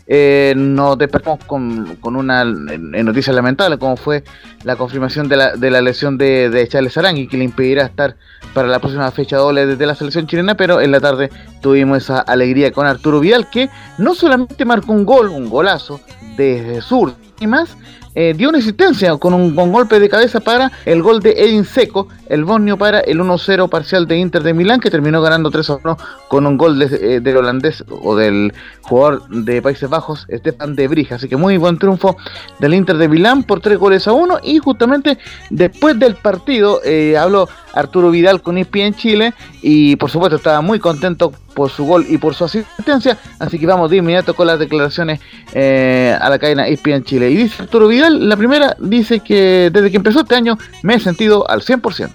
eh, 0.08 0.54
nos 0.56 0.98
despertamos 0.98 1.44
con, 1.46 1.98
una 2.02 2.44
noticia 2.44 3.34
lamentable, 3.34 3.78
como 3.78 3.98
fue 3.98 4.24
la 4.64 4.76
confirmación 4.76 5.28
de 5.28 5.38
la, 5.38 5.56
de 5.56 5.72
la 5.72 5.82
lesión 5.82 6.18
de, 6.18 6.50
de 6.50 6.68
Charles 6.68 6.98
Arangui, 6.98 7.28
que 7.28 7.38
le 7.38 7.44
impedirá 7.44 7.86
estar 7.86 8.16
para 8.54 8.68
la 8.68 8.80
próxima 8.80 9.10
fecha 9.12 9.38
doble 9.38 9.66
desde 9.66 9.86
la 9.86 9.96
selección 9.96 10.28
chilena, 10.28 10.56
pero 10.56 10.82
en 10.82 10.92
la 10.92 11.00
tarde 11.00 11.30
tuvimos 11.62 12.00
esa 12.00 12.20
alegría 12.20 12.72
con 12.72 12.86
Arturo 12.86 13.20
Vidal, 13.20 13.50
que 13.50 13.70
no 13.98 14.16
solamente 14.16 14.66
marcó 14.66 14.94
un 14.94 15.06
gol, 15.06 15.30
un 15.30 15.50
golazo 15.50 16.02
desde 16.36 16.82
sur 16.82 17.14
y 17.40 17.48
más, 17.48 17.76
eh, 18.20 18.34
dio 18.34 18.50
una 18.50 18.58
existencia 18.58 19.16
con 19.16 19.34
un 19.34 19.56
golpe 19.56 19.98
de 19.98 20.10
cabeza 20.10 20.42
para 20.42 20.74
el 20.84 21.02
gol 21.02 21.22
de 21.22 21.32
Edin 21.38 21.64
Seco, 21.64 22.10
el 22.28 22.44
Bonio 22.44 22.78
para 22.78 23.00
el 23.00 23.18
1-0 23.22 23.70
parcial 23.70 24.08
de 24.08 24.18
Inter 24.18 24.44
de 24.44 24.54
Milán, 24.54 24.82
que 24.82 24.92
terminó 24.92 25.22
ganando 25.22 25.50
3-1 25.50 25.98
con 26.28 26.46
un 26.46 26.58
gol 26.58 26.82
eh, 26.82 27.22
del 27.22 27.38
holandés 27.38 27.82
o 27.90 28.18
del 28.18 28.54
jugador 28.82 29.26
de 29.30 29.62
Países 29.62 29.90
Bajos, 29.90 30.28
Stefan 30.30 30.76
de 30.76 30.90
Brija. 30.90 31.16
Así 31.16 31.30
que 31.30 31.38
muy 31.38 31.56
buen 31.56 31.80
triunfo 31.80 32.18
del 32.60 32.74
Inter 32.74 32.98
de 32.98 33.08
Milán 33.08 33.44
por 33.44 33.62
3 33.62 33.78
goles 33.78 34.06
a 34.06 34.12
1. 34.12 34.40
Y 34.44 34.58
justamente 34.58 35.18
después 35.50 35.98
del 35.98 36.16
partido 36.16 36.82
eh, 36.84 37.16
habló 37.18 37.48
Arturo 37.74 38.12
Vidal 38.12 38.42
con 38.42 38.58
ISPI 38.58 38.82
en 38.82 38.94
Chile 38.96 39.34
y 39.62 39.96
por 39.96 40.10
supuesto 40.10 40.38
estaba 40.38 40.62
muy 40.62 40.80
contento 40.80 41.32
por 41.54 41.70
su 41.70 41.86
gol 41.86 42.06
y 42.10 42.18
por 42.18 42.36
su 42.36 42.46
asistencia. 42.46 43.18
Así 43.40 43.60
que 43.60 43.66
vamos 43.66 43.90
de 43.92 43.98
inmediato 43.98 44.36
con 44.36 44.48
las 44.48 44.60
declaraciones 44.60 45.20
eh, 45.54 46.16
a 46.20 46.30
la 46.30 46.40
cadena 46.40 46.70
ISPI 46.70 46.92
en 46.94 47.04
Chile. 47.04 47.30
Y 47.30 47.36
dice 47.36 47.64
Arturo 47.64 47.88
Vidal, 47.88 48.28
la 48.28 48.38
primera 48.38 48.76
dice 48.80 49.20
que 49.20 49.70
desde 49.72 49.92
que 49.92 49.98
empezó 49.98 50.22
este 50.22 50.36
año 50.36 50.58
me 50.84 50.96
he 50.96 51.00
sentido 51.00 51.50
al 51.50 51.62
100%. 51.62 52.12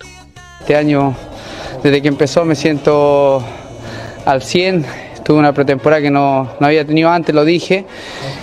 Este 0.61 0.77
año, 0.77 1.15
desde 1.83 2.01
que 2.01 2.09
empezó 2.09 2.45
me 2.45 2.55
siento 2.55 3.45
al 4.25 4.43
100 4.43 5.04
tuve 5.25 5.39
una 5.39 5.53
pretemporada 5.53 6.03
que 6.03 6.11
no, 6.11 6.49
había 6.61 6.87
tenido 6.87 7.09
antes, 7.11 7.35
lo 7.35 7.45
dije, 7.45 7.87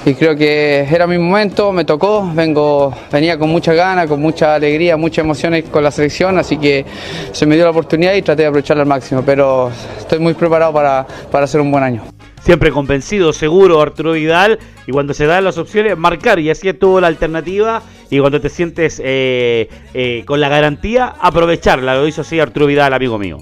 y 0.04 0.15
creo 0.15 0.36
que 0.36 0.80
era 0.91 1.06
mi 1.06 1.17
momento, 1.17 1.72
me 1.72 1.86
tocó, 1.86 2.30
vengo, 2.34 2.94
venía 3.12 3.38
con 3.38 3.50
mucha 3.50 3.74
ganas, 3.74 4.08
con 4.08 4.20
mucha 4.20 4.56
alegría, 4.56 4.98
muchas 4.98 5.24
emociones 5.24 5.65
con 5.65 5.84
la 5.84 5.91
selección, 5.91 6.39
así 6.39 6.58
que 6.58 6.84
se 7.32 7.46
me 7.46 7.56
dio 7.56 7.65
la 7.65 7.72
oportunidad 7.72 8.15
y 8.15 8.24
traté 8.24 8.41
de 8.41 8.48
aprovecharla 8.48 8.82
al 8.82 8.89
máximo, 8.89 9.22
pero 9.24 9.72
estoy 9.98 10.20
muy 10.20 10.34
preparado 10.34 10.74
para, 10.74 11.06
hacer 11.44 11.62
un 11.62 11.72
buen 11.72 11.84
año 11.84 12.04
siempre 12.41 12.72
convencido, 12.72 13.34
seguro 13.34 13.80
Arturo 13.80 14.13
Vidal, 14.13 14.58
y 14.88 14.91
cuando 14.91 15.13
se 15.13 15.28
dan 15.28 15.44
las 15.44 15.60
opciones, 15.60 15.96
marcar, 15.96 16.39
y 16.39 16.50
así 16.50 16.67
estuvo 16.67 17.00
la 17.00 17.06
alternativa, 17.06 17.84
y 18.10 18.17
cuando 18.17 18.41
te 18.41 18.50
sientes 18.50 19.00
eh, 19.06 19.70
eh, 19.94 20.24
con 20.26 20.41
la 20.41 20.50
garantía, 20.50 21.13
aprovecharla, 21.22 21.94
lo 21.94 22.08
hizo 22.08 22.22
así 22.22 22.39
Arturo 22.39 22.65
Vidal, 22.65 22.96
amigo 22.96 23.20
mío. 23.20 23.38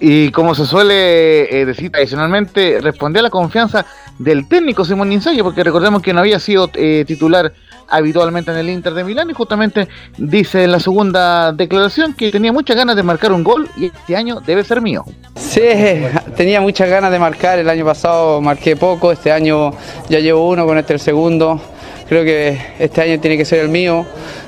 Y, 0.00 0.30
como 0.30 0.54
se 0.54 0.66
suele 0.66 1.60
eh, 1.60 1.66
decir 1.66 1.90
tradicionalmente, 1.90 2.80
respondió 2.80 3.20
a 3.20 3.22
la 3.24 3.30
confianza 3.30 3.84
del 4.18 4.46
técnico 4.46 4.84
Simón 4.84 5.12
Inzaghi, 5.12 5.42
porque 5.42 5.64
recordemos 5.64 6.00
que 6.00 6.12
no 6.12 6.20
había 6.20 6.38
sido 6.38 6.70
eh, 6.74 7.04
titular 7.06 7.52
habitualmente 7.88 8.50
en 8.50 8.58
el 8.58 8.70
Inter 8.70 8.94
de 8.94 9.04
Milán 9.04 9.30
y 9.30 9.34
justamente 9.34 9.88
dice 10.16 10.64
en 10.64 10.72
la 10.72 10.80
segunda 10.80 11.52
declaración 11.52 12.14
que 12.14 12.30
tenía 12.30 12.52
muchas 12.52 12.76
ganas 12.76 12.96
de 12.96 13.02
marcar 13.02 13.32
un 13.32 13.44
gol 13.44 13.68
y 13.76 13.86
este 13.86 14.16
año 14.16 14.40
debe 14.40 14.64
ser 14.64 14.80
mío. 14.80 15.04
Sí, 15.34 15.62
tenía 16.36 16.60
muchas 16.60 16.88
ganas 16.88 17.10
de 17.10 17.18
marcar, 17.18 17.58
el 17.58 17.68
año 17.68 17.84
pasado 17.84 18.40
marqué 18.40 18.76
poco, 18.76 19.12
este 19.12 19.32
año 19.32 19.72
ya 20.08 20.20
llevo 20.20 20.48
uno, 20.48 20.66
con 20.66 20.78
este 20.78 20.94
el 20.94 21.00
segundo 21.00 21.60
creo 22.08 22.24
que 22.24 22.58
este 22.78 23.00
año 23.02 23.20
tiene 23.20 23.36
que 23.36 23.44
ser 23.44 23.60
el 23.60 23.68
mío, 23.68 24.04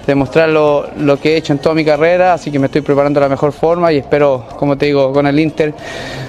demostrar 0.06 0.48
lo, 0.48 1.18
que 1.20 1.34
he 1.34 1.36
hecho 1.36 1.52
en 1.52 1.58
toda 1.58 1.74
mi 1.74 1.84
carrera, 1.84 2.34
así 2.34 2.50
que 2.50 2.58
me 2.58 2.66
estoy 2.66 2.80
preparando 2.80 3.20
de 3.20 3.26
la 3.26 3.30
mejor 3.30 3.52
forma 3.52 3.92
y 3.92 3.98
espero, 3.98 4.46
como 4.56 4.76
te 4.76 4.86
digo, 4.86 5.12
con 5.12 5.26
el 5.26 5.38
Inter, 5.38 5.74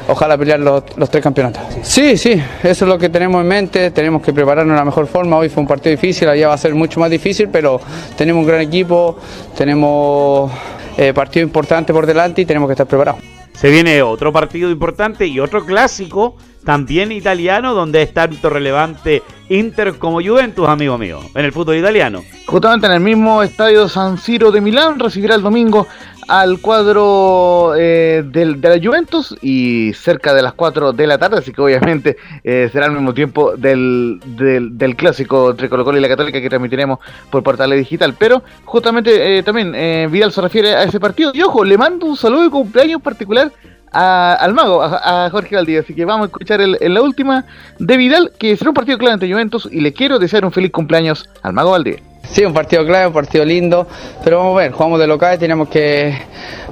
ojalá 0.08 0.38
pelear 0.38 0.60
los, 0.60 0.84
tres 1.10 1.24
campeonatos. 1.24 1.62
Sí, 1.84 2.18
sí, 2.18 2.42
eso 2.64 2.86
es 2.86 2.90
lo 2.90 2.98
que 2.98 3.10
tenemos 3.10 3.42
en 3.42 3.48
mente, 3.48 3.92
tenemos 3.92 4.22
que 4.22 4.34
prepararnos 4.34 4.74
de 4.74 4.80
la 4.80 4.86
mejor 4.86 5.08
forma, 5.08 5.38
hoy 5.38 5.50
fue 5.50 5.62
un 5.62 5.68
partido 5.68 5.92
difícil, 5.92 6.30
allá 6.30 6.48
va 6.48 6.54
a 6.54 6.58
ser 6.58 6.74
mucho 6.74 7.00
más 7.00 7.10
difícil, 7.10 7.50
pero 7.50 7.80
tenemos 8.16 8.42
un 8.42 8.48
gran 8.48 8.62
equipo, 8.62 9.18
tenemos 9.56 10.52
eh, 10.98 11.14
partido 11.14 11.44
importante 11.44 11.94
por 11.94 12.06
delante 12.06 12.42
y 12.42 12.46
tenemos 12.46 12.68
que 12.68 12.74
estar 12.74 12.88
preparados. 12.88 13.22
Se 13.54 13.72
viene 13.72 14.04
otro 14.04 14.32
partido 14.32 14.70
importante 14.70 15.26
y 15.26 15.40
otro 15.40 15.66
clásico 15.66 16.36
también 16.68 17.14
italiano, 17.14 17.74
donde 17.74 18.02
es 18.02 18.14
tanto 18.14 18.50
relevante 18.50 19.24
Inter 19.48 19.98
como 19.98 20.22
Juventus, 20.22 20.68
amigo 20.68 20.98
mío, 20.98 21.22
en 21.34 21.46
el 21.46 21.54
fútbol 21.54 21.78
italiano. 21.78 22.22
Justamente 22.46 22.88
en 22.88 22.92
el 22.92 23.00
mismo 23.00 23.42
estadio 23.42 23.88
San 23.88 24.18
Siro 24.18 24.52
de 24.52 24.60
Milán 24.60 25.00
recibirá 25.00 25.36
el 25.36 25.42
domingo 25.42 25.88
al 26.28 26.60
cuadro 26.60 27.72
eh, 27.78 28.22
del, 28.26 28.60
de 28.60 28.68
la 28.68 28.86
Juventus 28.86 29.34
y 29.42 29.94
cerca 29.94 30.34
de 30.34 30.42
las 30.42 30.56
4 30.56 30.92
de 30.92 31.08
la 31.08 31.18
tarde, 31.18 31.38
así 31.38 31.54
que 31.54 31.62
obviamente 31.62 32.18
eh, 32.44 32.70
será 32.70 32.88
al 32.88 32.92
mismo 32.92 33.14
tiempo 33.14 33.56
del, 33.56 34.20
del, 34.26 34.96
clásico 34.98 35.52
entre 35.52 35.70
Colo 35.70 35.86
Colo 35.86 35.98
y 35.98 36.02
la 36.02 36.10
Católica 36.10 36.42
que 36.42 36.50
transmitiremos 36.50 37.00
por 37.32 37.44
portal 37.44 37.72
digital. 37.72 38.14
Pero 38.20 38.44
justamente 38.66 39.38
eh, 39.38 39.42
también 39.42 39.72
Vidal 40.12 40.34
se 40.34 40.42
refiere 40.42 40.76
a 40.76 40.84
ese 40.84 41.00
partido. 41.00 41.32
Y 41.34 41.44
ojo, 41.44 41.64
le 41.64 41.78
mando 41.78 42.08
un 42.08 42.18
saludo 42.18 42.44
de 42.44 42.50
cumpleaños 42.50 43.02
particular 43.02 43.54
al 43.92 44.54
mago, 44.54 44.82
a, 44.84 45.30
Jorge 45.32 45.56
Valdivia. 45.56 45.82
Así 45.82 45.94
que 45.94 46.06
vamos 46.06 46.26
a 46.26 46.28
escuchar 46.28 46.62
el, 46.62 46.78
la 46.80 47.02
última 47.02 47.46
de 47.80 47.98
Vidal, 47.98 48.32
que 48.38 48.56
será 48.58 48.72
un 48.72 48.76
partido 48.76 48.98
clave 48.98 49.14
ante 49.14 49.32
Juventus. 49.32 49.68
Y 49.72 49.82
le 49.82 49.94
quiero 49.94 50.20
desear 50.20 50.46
un 50.46 50.52
feliz 50.52 50.72
cumpleaños 50.72 51.30
al 51.42 51.54
mago 51.54 51.72
Valdivia. 51.72 52.02
Sí, 52.32 52.44
un 52.44 52.54
partido 52.54 52.86
clave, 52.86 53.08
un 53.08 53.14
partido 53.14 53.46
lindo, 53.46 53.88
pero 54.24 54.40
vamos 54.40 54.58
a 54.58 54.64
ver, 54.64 54.72
jugamos 54.72 55.00
de 55.00 55.08
local 55.08 55.40
tenemos 55.40 55.70
que 55.70 56.14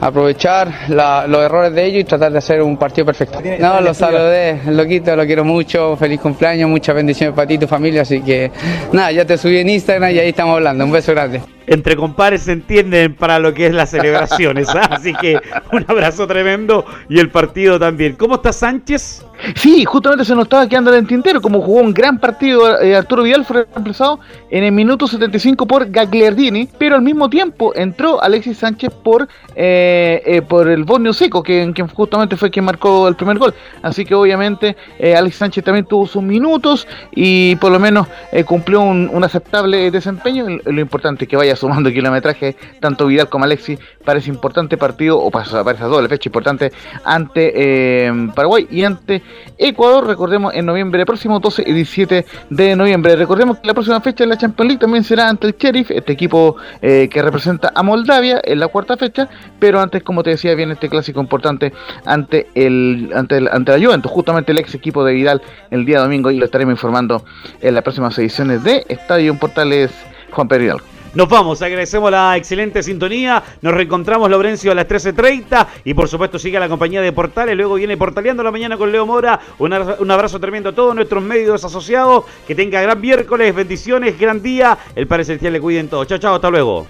aprovechar 0.02 0.90
los 0.90 1.42
errores 1.42 1.74
de 1.74 1.86
ellos 1.86 2.02
y 2.02 2.04
tratar 2.04 2.32
de 2.32 2.40
hacer 2.40 2.62
un 2.62 2.78
partido 2.78 3.06
perfecto. 3.06 3.40
No, 3.60 3.80
lo 3.80 3.94
saludé, 3.94 4.60
loquito, 4.68 5.16
lo 5.16 5.26
quiero 5.26 5.46
mucho, 5.46 5.96
feliz 5.96 6.20
cumpleaños, 6.20 6.70
muchas 6.70 6.96
bendiciones 6.96 7.34
para 7.34 7.48
ti 7.48 7.54
y 7.54 7.58
tu 7.58 7.68
familia, 7.68 8.02
así 8.02 8.22
que 8.22 8.52
nada, 8.92 9.12
ya 9.12 9.26
te 9.26 9.38
subí 9.38 9.58
en 9.58 9.70
Instagram 9.70 10.12
y 10.12 10.20
ahí 10.20 10.30
estamos 10.30 10.56
hablando, 10.56 10.84
un 10.84 10.92
beso 10.92 11.14
grande 11.14 11.55
entre 11.68 11.96
compares 11.96 12.44
se 12.44 12.52
entienden 12.52 13.16
para 13.16 13.40
lo 13.40 13.54
que 13.54 13.68
es 13.68 13.74
las 13.74 13.90
celebraciones. 13.92 14.70
¿ah? 14.70 14.88
Así 14.92 15.14
que 15.14 15.40
un 15.72 15.86
abrazo 15.88 16.28
tremendo 16.28 16.86
y 17.10 17.20
el 17.20 17.30
partido 17.30 17.80
también. 17.80 18.14
¿Cómo 18.14 18.36
está 18.36 18.54
Sánchez? 18.54 19.26
Sí, 19.54 19.86
justamente 19.86 20.26
se 20.26 20.34
nos 20.34 20.46
estaba 20.46 20.68
quedando 20.68 20.92
en 20.92 21.00
el 21.00 21.08
tintero, 21.08 21.42
como 21.42 21.62
jugó 21.62 21.82
un 21.82 21.94
gran 21.94 22.20
partido 22.20 22.82
eh, 22.82 22.96
Arturo 22.96 23.24
Vidal, 23.24 23.46
fue 23.46 23.66
reemplazado 23.72 24.20
en 24.50 24.64
el 24.64 24.72
minuto 24.72 25.08
75 25.08 25.68
por 25.68 25.90
Gagliardini, 25.90 26.70
pero 26.78 26.96
al 26.96 27.02
mismo 27.02 27.30
tiempo 27.30 27.74
entró 27.76 28.22
Alexis 28.22 28.58
Sánchez 28.58 28.92
por, 29.04 29.28
eh, 29.56 30.22
eh, 30.26 30.42
por 30.42 30.68
el 30.68 30.84
Borneo 30.84 31.14
Seco, 31.14 31.44
que, 31.44 31.72
justamente 31.94 32.38
fue 32.38 32.50
quien 32.50 32.66
marcó 32.66 33.08
el 33.08 33.16
primer 33.16 33.38
gol. 33.38 33.54
Así 33.82 34.06
que 34.06 34.16
obviamente 34.16 34.76
Alexis 35.00 35.40
Sánchez 35.40 35.64
también 35.64 35.86
tuvo 35.86 36.08
sus 36.08 36.24
minutos 36.24 36.88
y 37.14 37.56
por 37.58 37.72
lo 37.72 37.80
menos 37.80 38.08
cumplió 38.46 38.82
un, 38.82 39.24
aceptable 39.24 39.90
desempeño. 39.92 40.46
Lo 40.66 40.82
importante 40.82 41.26
es 41.26 41.30
que 41.30 41.36
vaya 41.36 41.56
sumando 41.56 41.92
kilometraje, 41.92 42.56
tanto 42.80 43.08
Vidal 43.08 43.30
como 43.30 43.46
Alexis, 43.46 43.80
para 44.04 44.20
ese 44.20 44.30
importante 44.30 44.78
partido, 44.78 45.20
o 45.20 45.32
para, 45.32 45.46
para 45.64 45.78
esa 45.78 45.88
doble 45.88 46.08
fecha 46.08 46.30
importante, 46.30 46.72
ante 47.04 47.52
eh, 47.56 48.30
Paraguay 48.36 48.68
y 48.70 48.84
ante 48.84 49.22
Ecuador, 49.58 50.06
recordemos, 50.06 50.54
en 50.54 50.66
noviembre 50.66 51.06
próximo, 51.06 51.40
12 51.40 51.64
y 51.66 51.74
17 51.74 52.26
de 52.50 52.76
noviembre. 52.76 53.16
Recordemos 53.16 53.60
que 53.60 53.68
la 53.68 53.74
próxima 53.74 54.02
fecha 54.02 54.24
en 54.24 54.30
la 54.30 54.38
Champions 54.38 54.68
League 54.68 54.80
también 54.80 55.04
será 55.04 55.30
ante 55.30 55.48
el 55.48 55.56
Sheriff, 55.58 55.92
este 55.92 56.14
equipo 56.14 56.58
eh, 56.82 57.10
que 57.10 57.22
representa 57.22 57.72
a 57.74 57.84
Moldavia 57.84 58.42
en 58.44 58.60
la 58.60 58.68
cuarta 58.68 58.98
fecha, 58.98 59.30
pero 59.60 59.80
antes, 59.80 60.04
como 60.04 60.24
te 60.24 60.32
decía, 60.32 60.56
viene 60.56 60.74
este 60.74 60.90
clásico 60.90 61.20
importante 61.20 61.74
ante 62.06 62.48
el 62.56 63.12
ante, 63.16 63.38
el, 63.38 63.48
ante 63.48 63.78
la 63.78 63.86
Juventus, 63.86 64.12
justamente 64.12 64.52
el 64.52 64.60
ex 64.60 64.74
equipo 64.76 65.04
de 65.04 65.14
Vidal 65.14 65.42
el 65.72 65.86
día 65.86 66.00
domingo, 66.00 66.32
y 66.32 66.38
lo 66.38 66.46
estaremos 66.46 66.74
informando 66.74 67.24
en 67.62 67.74
las 67.74 67.84
próximas 67.84 68.18
ediciones 68.18 68.64
de 68.64 68.86
Estadio 68.90 69.38
Portales 69.38 69.92
Juan 70.32 70.48
Pedro. 70.48 70.95
Nos 71.16 71.30
vamos, 71.30 71.62
agradecemos 71.62 72.12
la 72.12 72.36
excelente 72.36 72.84
sintonía. 72.84 73.42
Nos 73.62 73.74
reencontramos, 73.74 74.30
Laurencio, 74.30 74.74
a 74.74 74.76
las 74.76 74.86
13.30. 74.86 75.66
Y 75.86 75.94
por 75.94 76.10
supuesto, 76.10 76.38
sigue 76.38 76.60
la 76.60 76.68
compañía 76.68 77.00
de 77.00 77.14
Portales. 77.14 77.56
Luego 77.56 77.76
viene 77.76 77.96
Portaleando 77.96 78.44
la 78.44 78.52
mañana 78.52 78.76
con 78.76 78.92
Leo 78.92 79.06
Mora. 79.06 79.40
Un, 79.60 79.72
abrazo 80.12 80.42
tremendo 80.42 80.70
a 80.70 80.76
todos 80.76 80.94
nuestros 80.94 81.24
medios 81.24 81.64
asociados. 81.64 82.26
Que 82.46 82.54
tenga 82.54 82.82
gran 82.82 83.00
miércoles, 83.00 83.56
bendiciones, 83.56 84.20
gran 84.20 84.42
día. 84.44 84.78
El 84.94 85.08
Padre 85.08 85.24
Celestial 85.24 85.54
le 85.54 85.62
cuiden 85.62 85.88
todo. 85.88 86.04
Chao, 86.04 86.18
chao, 86.18 86.36
hasta 86.36 86.50
luego. 86.50 86.86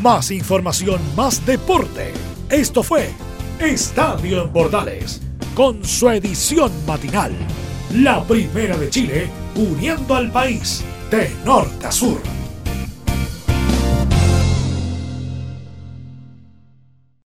Más 0.00 0.30
información, 0.30 0.98
más 1.14 1.44
deporte. 1.44 2.14
Esto 2.48 2.82
fue 2.82 3.10
Estadio 3.60 4.44
en 4.44 4.52
Portales. 4.52 5.20
Con 5.54 5.84
su 5.84 6.08
edición 6.08 6.72
matinal. 6.86 7.32
La 7.92 8.24
primera 8.24 8.78
de 8.78 8.88
Chile, 8.88 9.28
uniendo 9.54 10.14
al 10.14 10.32
país 10.32 10.82
de 11.10 11.30
norte 11.44 11.86
a 11.86 11.92
sur. 11.92 12.43